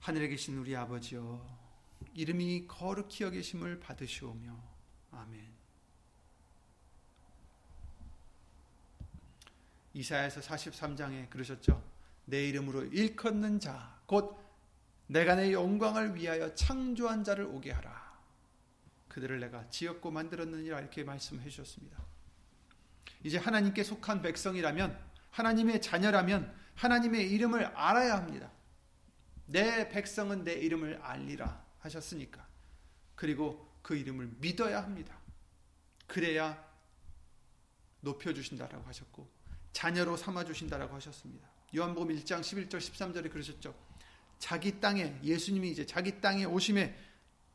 [0.00, 1.60] 하늘에 계신 우리 아버지여
[2.14, 4.56] 이름이 거룩히 여기심을 받으시오며
[5.12, 5.50] 아멘.
[9.92, 11.82] 이사야서 43장에 그러셨죠.
[12.24, 14.38] 내 이름으로 일컫는 자, 곧
[15.06, 18.00] 내가 내 영광을 위하여 창조한 자를 오게 하라.
[19.08, 21.98] 그들을 내가 지었고 만들었느니라 이렇게 말씀해 주셨습니다.
[23.24, 24.98] 이제 하나님께 속한 백성이라면
[25.32, 28.50] 하나님의 자녀라면 하나님의 이름을 알아야 합니다.
[29.50, 32.46] 내 백성은 내 이름을 알리라 하셨으니까.
[33.16, 35.18] 그리고 그 이름을 믿어야 합니다.
[36.06, 36.64] 그래야
[38.00, 39.28] 높여주신다라고 하셨고,
[39.72, 41.48] 자녀로 삼아주신다라고 하셨습니다.
[41.74, 43.74] 요한복음 1장 11절 13절에 그러셨죠.
[44.38, 46.96] 자기 땅에, 예수님이 이제 자기 땅에 오심에,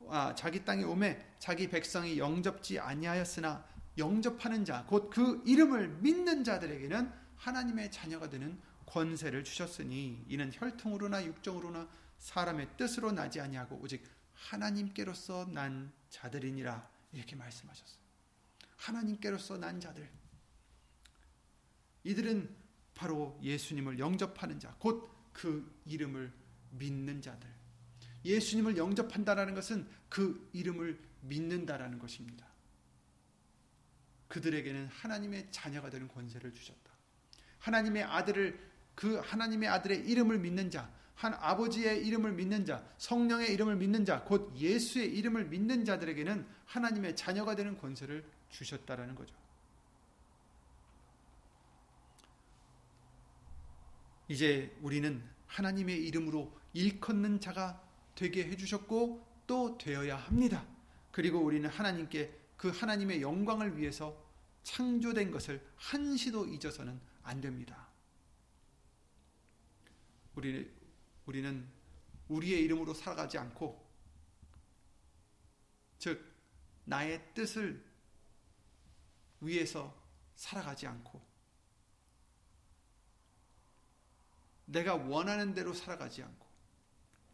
[0.09, 3.65] 아, 자기 땅에 오매 자기 백성이 영접지 아니하였으나
[3.97, 11.89] 영접하는 자, 곧 그 이름을 믿는 자들에게는 하나님의 자녀가 되는 권세를 주셨으니 이는 혈통으로나 육정으로나
[12.19, 17.99] 사람의 뜻으로 나지 아니하고 오직 하나님께로서 난 자들이니라 이렇게 말씀하셨어요.
[18.77, 20.09] 하나님께로서 난 자들.
[22.03, 22.55] 이들은
[22.93, 26.31] 바로 예수님을 영접하는 자, 곧 그 이름을
[26.71, 27.47] 믿는 자들.
[28.23, 32.47] 예수님을 영접한다라는 것은 그 이름을 믿는다라는 것입니다.
[34.29, 36.91] 그들에게는 하나님의 자녀가 되는 권세를 주셨다.
[37.59, 43.75] 하나님의 아들을 그 하나님의 아들의 이름을 믿는 자, 한 아버지의 이름을 믿는 자, 성령의 이름을
[43.75, 49.35] 믿는 자, 곧 예수의 이름을 믿는 자들에게는 하나님의 자녀가 되는 권세를 주셨다라는 거죠.
[54.27, 57.81] 이제 우리는 하나님의 이름으로 일컫는 자가
[58.15, 60.65] 되게 해주셨고 또 되어야 합니다.
[61.11, 64.17] 그리고 우리는 하나님께 그 하나님의 영광을 위해서
[64.63, 67.84] 창조된 것을 한시도 잊어서는 안 됩니다.
[70.35, 70.69] 우리,
[71.25, 71.67] 우리는
[72.27, 73.83] 우리의 이름으로 살아가지 않고,
[75.97, 76.23] 즉,
[76.85, 77.83] 나의 뜻을
[79.41, 79.95] 위해서
[80.35, 81.21] 살아가지 않고,
[84.65, 86.45] 내가 원하는 대로 살아가지 않고,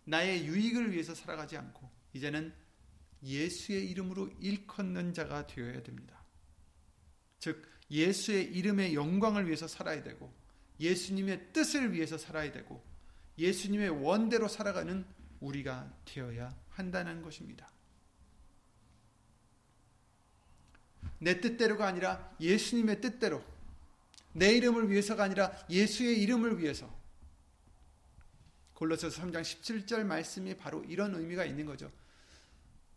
[0.05, 2.53] 나의 유익을 위해서 살아가지 않고, 이제는
[3.23, 6.23] 예수의 이름으로 일컫는 자가 되어야 됩니다.
[7.39, 10.33] 즉, 예수의 이름의 영광을 위해서 살아야 되고,
[10.79, 12.90] 예수님의 뜻을 위해서 살아야 되고,
[13.41, 15.03] 예수님의 원대로 살아가는
[15.39, 17.69] 우리가 되어야 한다는 것입니다.
[21.17, 23.43] 내 뜻대로가 아니라 예수님의 뜻대로,
[24.33, 26.89] 내 이름을 위해서가 아니라 예수의 이름을 위해서.
[28.75, 31.91] 골로새서 3장 17절 말씀이 바로 이런 의미가 있는 거죠.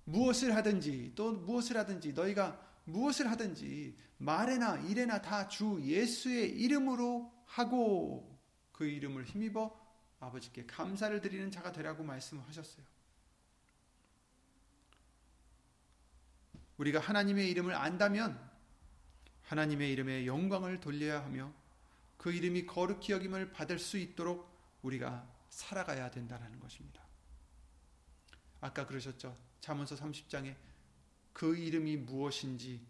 [0.05, 8.38] 무엇을 하든지 또 무엇을 하든지 너희가 무엇을 하든지 말에나 일에나 다 주 예수의 이름으로 하고
[8.72, 9.84] 그 이름을 힘입어
[10.21, 12.85] 아버지께 감사를 드리는 자가 되라고 말씀하셨어요.
[16.79, 18.53] 우리가 하나님의 이름을 안다면
[19.43, 21.53] 하나님의 이름에 영광을 돌려야 하며
[22.17, 24.49] 그 이름이 거룩히 여김을 받을 수 있도록
[24.83, 27.03] 우리가 살아가야 된다는 것입니다.
[28.61, 29.37] 아까 그러셨죠.
[29.61, 30.57] 잠언서 30장에
[31.33, 32.81] 그 이름이 무엇인지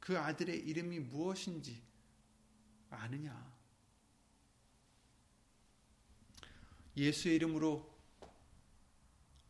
[0.00, 1.80] 그 아들의 이름이 무엇인지
[2.90, 3.49] 아느냐.
[7.00, 7.88] 예수의 이름으로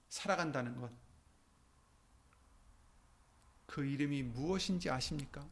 [0.08, 0.90] 살아간다는 것.
[3.66, 5.46] 그 이름이 무엇인지 아십니까?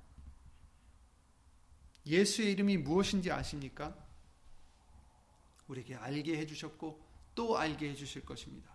[2.07, 3.96] 예수의 이름이 무엇인지 아십니까?
[5.66, 8.72] 우리에게 알게 해주셨고 또 알게 해주실 것입니다.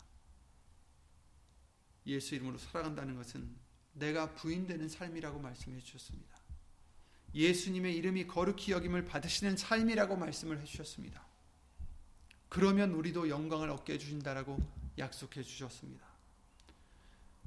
[2.06, 3.50] 예수 이름으로 살아간다는 것은
[3.94, 6.38] 내가 부인되는 삶이라고 말씀해 주셨습니다.
[7.34, 11.33] 예수님의 이름이 거룩히 여김을 받으시는 삶이라고 말씀을 해 주셨습니다.
[12.54, 14.60] 그러면 우리도 영광을 얻게 해주신다라고
[15.00, 16.06] 약속해 주셨습니다.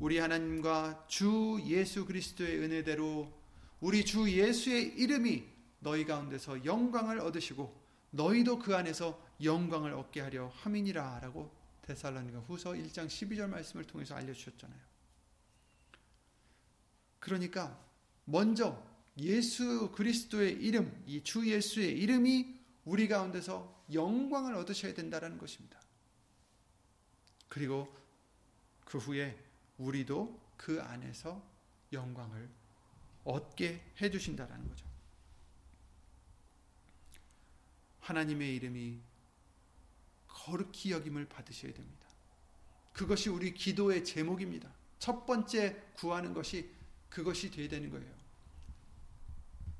[0.00, 3.32] 우리 하나님과 주 예수 그리스도의 은혜대로
[3.80, 5.44] 우리 주 예수의 이름이
[5.78, 7.72] 너희 가운데서 영광을 얻으시고
[8.10, 14.80] 너희도 그 안에서 영광을 얻게 하려 함이니라 라고 데살로니가 후서 1장 12절 말씀을 통해서 알려주셨잖아요.
[17.20, 17.80] 그러니까
[18.24, 18.84] 먼저
[19.18, 22.55] 예수 그리스도의 이름, 이 주 예수의 이름이
[22.86, 25.78] 우리 가운데서 영광을 얻으셔야 된다는 것입니다.
[27.48, 27.94] 그리고
[28.84, 29.36] 그 후에
[29.76, 31.42] 우리도 그 안에서
[31.92, 32.48] 영광을
[33.24, 34.86] 얻게 해 주신다라는 거죠.
[38.00, 39.00] 하나님의 이름이
[40.28, 42.06] 거룩히 여김을 받으셔야 됩니다.
[42.92, 44.72] 그것이 우리 기도의 제목입니다.
[45.00, 46.70] 첫 번째 구하는 것이
[47.10, 48.14] 그것이 되어야 되는 거예요.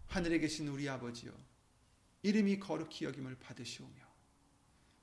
[0.08, 1.45] 하늘에 계신 우리 아버지요.
[2.26, 3.94] 이름이 거룩히 여김을 받으시오며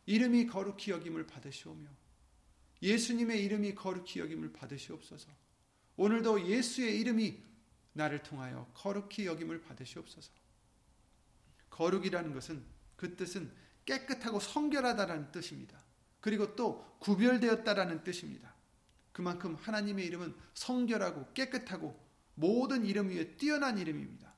[0.06, 1.88] 이름이 거룩히 여김을 받으시오며
[2.82, 5.30] 예수님의 이름이 거룩히 여김을 받으시옵소서.
[5.96, 7.42] 오늘도 예수의 이름이
[7.94, 10.32] 나를 통하여 거룩히 여김을 받으시옵소서.
[11.70, 12.66] 거룩이라는 것은
[12.98, 13.50] 그 뜻은
[13.86, 15.82] 깨끗하고 성결하다라는 뜻입니다.
[16.20, 18.54] 그리고 또 구별되었다라는 뜻입니다.
[19.14, 21.98] 그만큼 하나님의 이름은 성결하고 깨끗하고
[22.36, 24.34] 모든 이름 위에 뛰어난 이름입니다.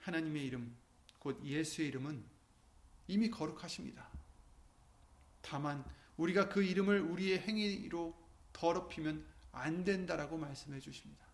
[0.00, 0.76] 하나님의 이름,
[1.22, 2.20] 곧 예수의 이름은
[3.06, 4.08] 이미 거룩하십니다.
[5.40, 5.84] 다만
[6.16, 8.12] 우리가 그 이름을 우리의 행위로
[8.52, 11.24] 더럽히면 안 된다라고 말씀해 주십니다.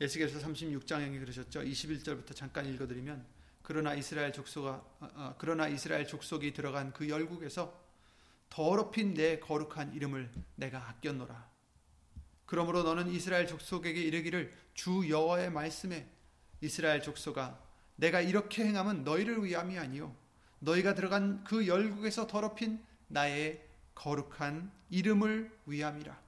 [0.00, 1.60] 에스겔서 36장에 그러셨죠.
[1.62, 3.26] 21절부터 잠깐 읽어드리면
[3.62, 7.82] 그러나 이스라엘 족속아 어, 어, 그러나 이스라엘 족속이 들어간 그 열국에서
[8.48, 11.51] 더럽힌 내 거룩한 이름을 내가 아꼈노라.
[12.52, 16.06] 그러므로 너는 이스라엘 족속에게 이르기를 주 여호와의 말씀에
[16.60, 17.58] 이스라엘 족속아
[17.96, 20.14] 내가 이렇게 행함은 너희를 위함이 아니요
[20.58, 22.78] 너희가 들어간 그 열국에서 더럽힌
[23.08, 26.20] 나의 거룩한 이름을 위함이라.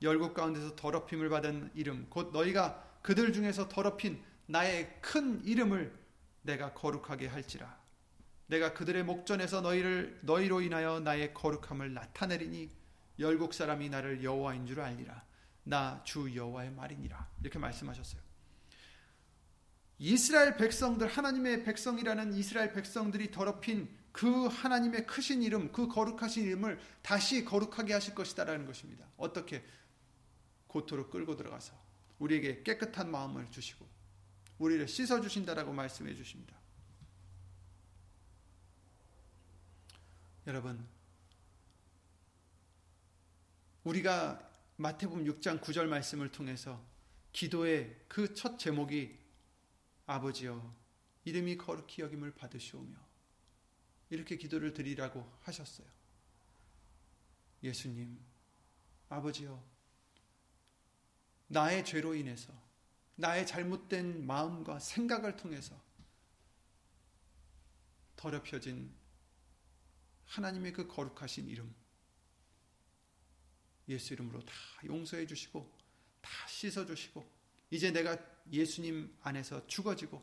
[0.00, 5.92] 열국 가운데서 더럽힘을 받은 이름 곧 너희가 그들 중에서 더럽힌 나의 큰 이름을
[6.40, 7.78] 내가 거룩하게 할지라.
[8.46, 12.70] 내가 그들의 목전에서 너희를 너희로 인하여 나의 거룩함을 나타내리니
[13.18, 15.25] 열국 사람이 나를 여호와인 줄 알리라.
[15.66, 17.28] 나 주 여호와의 말이니라.
[17.40, 18.22] 이렇게 말씀하셨어요.
[19.98, 27.44] 이스라엘 백성들 하나님의 백성이라는 이스라엘 백성들이 더럽힌 그 하나님의 크신 이름, 그 거룩하신 이름을 다시
[27.44, 29.06] 거룩하게 하실 것이다라는 것입니다.
[29.16, 29.64] 어떻게
[30.68, 31.74] 고토로 끌고 들어가서
[32.18, 33.86] 우리에게 깨끗한 마음을 주시고
[34.58, 36.56] 우리를 씻어 주신다라고 말씀해 주십니다.
[40.46, 40.86] 여러분
[43.84, 44.46] 우리가
[44.78, 46.84] 마태복음 6장 9절 말씀을 통해서
[47.32, 49.18] 기도의 그 첫 제목이
[50.06, 50.74] 아버지여
[51.24, 52.94] 이름이 거룩히 여김을 받으시오며
[54.10, 55.86] 이렇게 기도를 드리라고 하셨어요.
[57.62, 58.18] 예수님
[59.08, 59.62] 아버지여
[61.48, 62.52] 나의 죄로 인해서
[63.16, 65.80] 나의 잘못된 마음과 생각을 통해서
[68.16, 68.94] 더럽혀진
[70.26, 71.74] 하나님의 그 거룩하신 이름
[73.88, 74.52] 예수 이름으로 다
[74.84, 75.70] 용서해 주시고
[76.20, 77.24] 다 씻어 주시고
[77.70, 78.18] 이제 내가
[78.52, 80.22] 예수님 안에서 죽어지고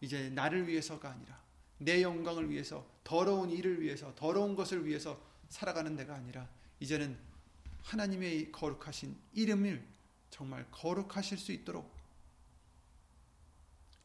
[0.00, 1.40] 이제 나를 위해서가 아니라
[1.78, 7.18] 내 영광을 위해서 더러운 일을 위해서 더러운 것을 위해서 살아가는 데가 아니라 이제는
[7.82, 9.86] 하나님의 거룩하신 이름을
[10.30, 11.94] 정말 거룩하실 수 있도록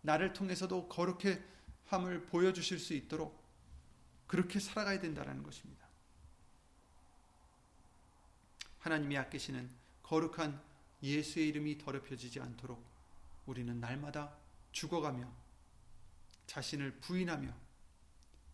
[0.02, 1.42] 나를 통해서도 거룩해
[1.86, 3.45] 함을 보여주실 수 있도록
[4.28, 5.86] 그렇게 살아가야 된다는 것입니다.
[8.80, 9.70] 하나님이 아끼시는
[10.04, 10.62] 거룩한
[11.02, 12.84] 예수의 이름이 더럽혀지지 않도록
[13.46, 14.36] 우리는 날마다
[14.72, 15.32] 죽어가며
[16.48, 17.52] 자신을 부인하며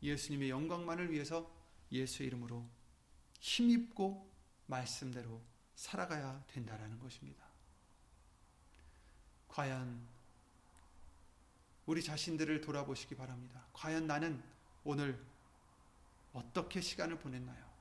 [0.04, 1.52] 예수님의 영광만을 위해서
[1.92, 2.68] 예수의 이름으로
[3.40, 4.32] 힘입고
[4.68, 5.42] 말씀대로
[5.76, 7.46] 살아가야 된다라는 것입니다.
[9.50, 10.08] 과연
[11.86, 13.66] 우리 자신들을 돌아보시기 바랍니다.
[13.74, 14.42] 과연 나는
[14.84, 15.22] 오늘
[16.34, 17.72] 어떻게 시간을 보냈나요?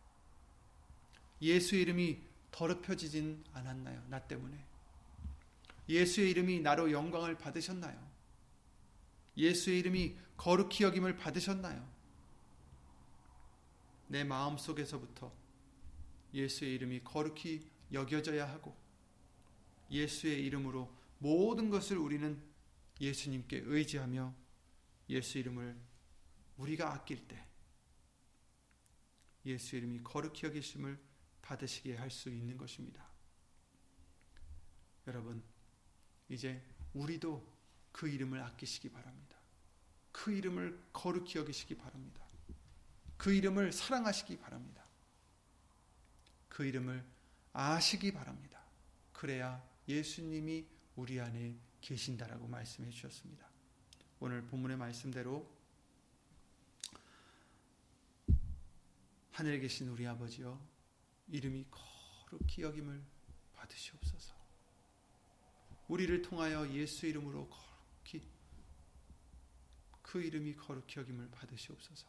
[1.41, 2.21] 예수의 이름이
[2.51, 4.03] 더럽혀지진 않았나요?
[4.09, 4.65] 나 때문에.
[5.89, 8.11] 예수의 이름이 나로 영광을 받으셨나요?
[9.37, 11.89] 예수의 이름이 거룩히 여김을 받으셨나요?
[14.09, 15.33] 내 마음 속에서부터
[16.35, 18.77] 예수의 이름이 거룩히 여겨져야 하고
[19.91, 22.41] 예수의 이름으로 모든 것을 우리는
[23.01, 24.35] 예수님께 의지하며
[25.11, 25.77] 예수 이름을
[26.57, 27.45] 우리가 아낄 때
[29.47, 30.99] 예수 이름이 거룩히 여기심을
[31.43, 33.09] 받으시게 할 수 있는 것입니다.
[35.07, 35.43] 여러분,
[36.29, 36.63] 이제
[36.95, 37.47] 우리도
[37.93, 39.37] 그 이름을 아끼시기 바랍니다.
[40.13, 42.25] 그 이름을 거룩히 여기시기 바랍니다.
[43.17, 44.85] 그 이름을 사랑하시기 바랍니다.
[46.49, 47.05] 그 이름을
[47.53, 48.63] 아시기 바랍니다.
[49.13, 50.67] 그래야 예수님이
[50.97, 53.49] 우리 안에 계신다라고 말씀해 주셨습니다.
[54.21, 55.60] 오늘 본문의 말씀대로
[59.33, 60.61] 하늘에 계신 우리 아버지여
[61.29, 63.03] 이름이 거룩히 여김을
[63.55, 64.35] 받으시옵소서.
[65.89, 68.29] 우리를 통하여 예수 이름으로 거룩히
[70.03, 72.09] 그 이름이 거룩히 여김을 받으시옵소서.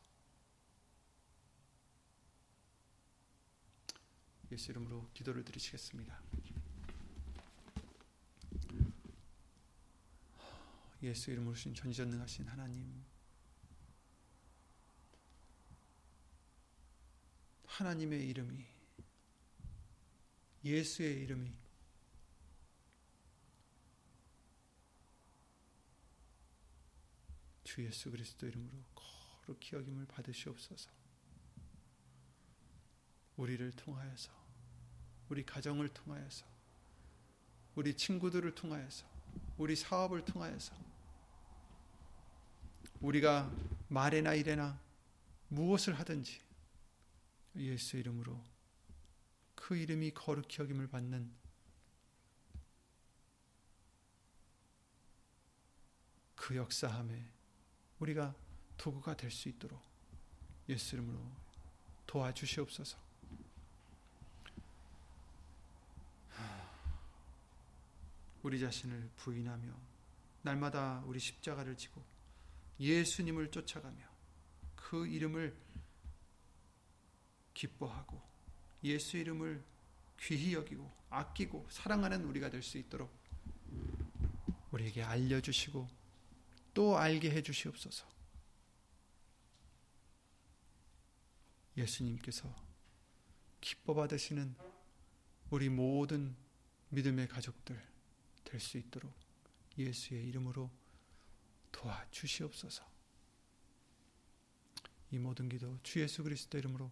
[4.52, 6.22] 예수 이름으로 기도를 드리시겠습니다.
[11.04, 13.04] 예수 이름으로 신 전지전능하신 하나님
[17.82, 18.64] 하나님의 이름이
[20.64, 21.52] 예수의 이름이
[27.64, 30.92] 주 예수 그리스도 이름으로 거룩히 여김을 받으시옵소서.
[33.38, 34.32] 우리를 통하여서
[35.30, 36.46] 우리 가정을 통하여서
[37.74, 39.08] 우리 친구들을 통하여서
[39.58, 40.76] 우리 사업을 통하여서
[43.00, 43.52] 우리가
[43.88, 44.80] 말에나 일에나
[45.48, 46.51] 무엇을 하든지
[47.56, 48.44] 예수 이름으로
[49.56, 51.32] 그 이름이 거룩히 여김을 받는
[56.36, 57.30] 그 역사함에
[58.00, 58.34] 우리가
[58.78, 59.80] 도구가 될 수 있도록
[60.70, 61.20] 예수 이름으로
[62.08, 62.98] 도와주시옵소서.
[68.44, 69.72] 우리 자신을 부인하며
[70.42, 72.04] 날마다 우리 십자가를 지고
[72.80, 74.04] 예수님을 쫓아가며
[74.76, 75.56] 그 이름을
[77.54, 78.22] 기뻐하고
[78.84, 79.64] 예수 이름을
[80.20, 83.12] 귀히 여기고 아끼고 사랑하는 우리가 될 수 있도록
[84.72, 85.88] 우리에게 알려주시고
[86.74, 88.10] 또 알게 해주시옵소서.
[91.78, 92.54] 예수님께서
[93.60, 94.56] 기뻐 받으시는
[95.50, 96.36] 우리 모든
[96.90, 97.82] 믿음의 가족들
[98.44, 99.14] 될 수 있도록
[99.78, 100.70] 예수의 이름으로
[101.72, 102.86] 도와주시옵소서.
[105.12, 106.92] 이 모든 기도 주 예수 그리스도 이름으로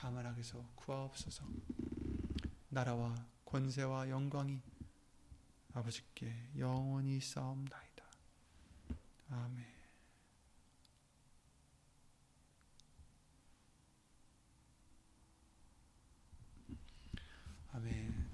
[0.00, 1.44] 다만 악에서 구하옵소서
[2.70, 4.58] 나라와 권세와 영광이
[5.74, 8.04] 아버지께 영원히 싸움나이다.
[9.28, 9.66] 아멘
[17.72, 18.30] 아멘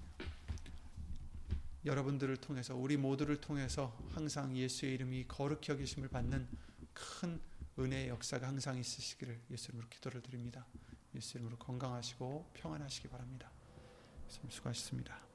[1.85, 6.47] 여러분들을 통해서 우리 모두를 통해서 항상 예수의 이름이 거룩히 여기심을 받는
[6.95, 7.41] 큰
[7.77, 10.64] 은혜의 역사가 항상 있으시기를 예수 이름으로 기도를 드립니다.
[11.17, 13.51] 예수 이름으로 건강하시고 평안하시기 바랍니다.
[14.29, 15.26] 수고하셨습니다.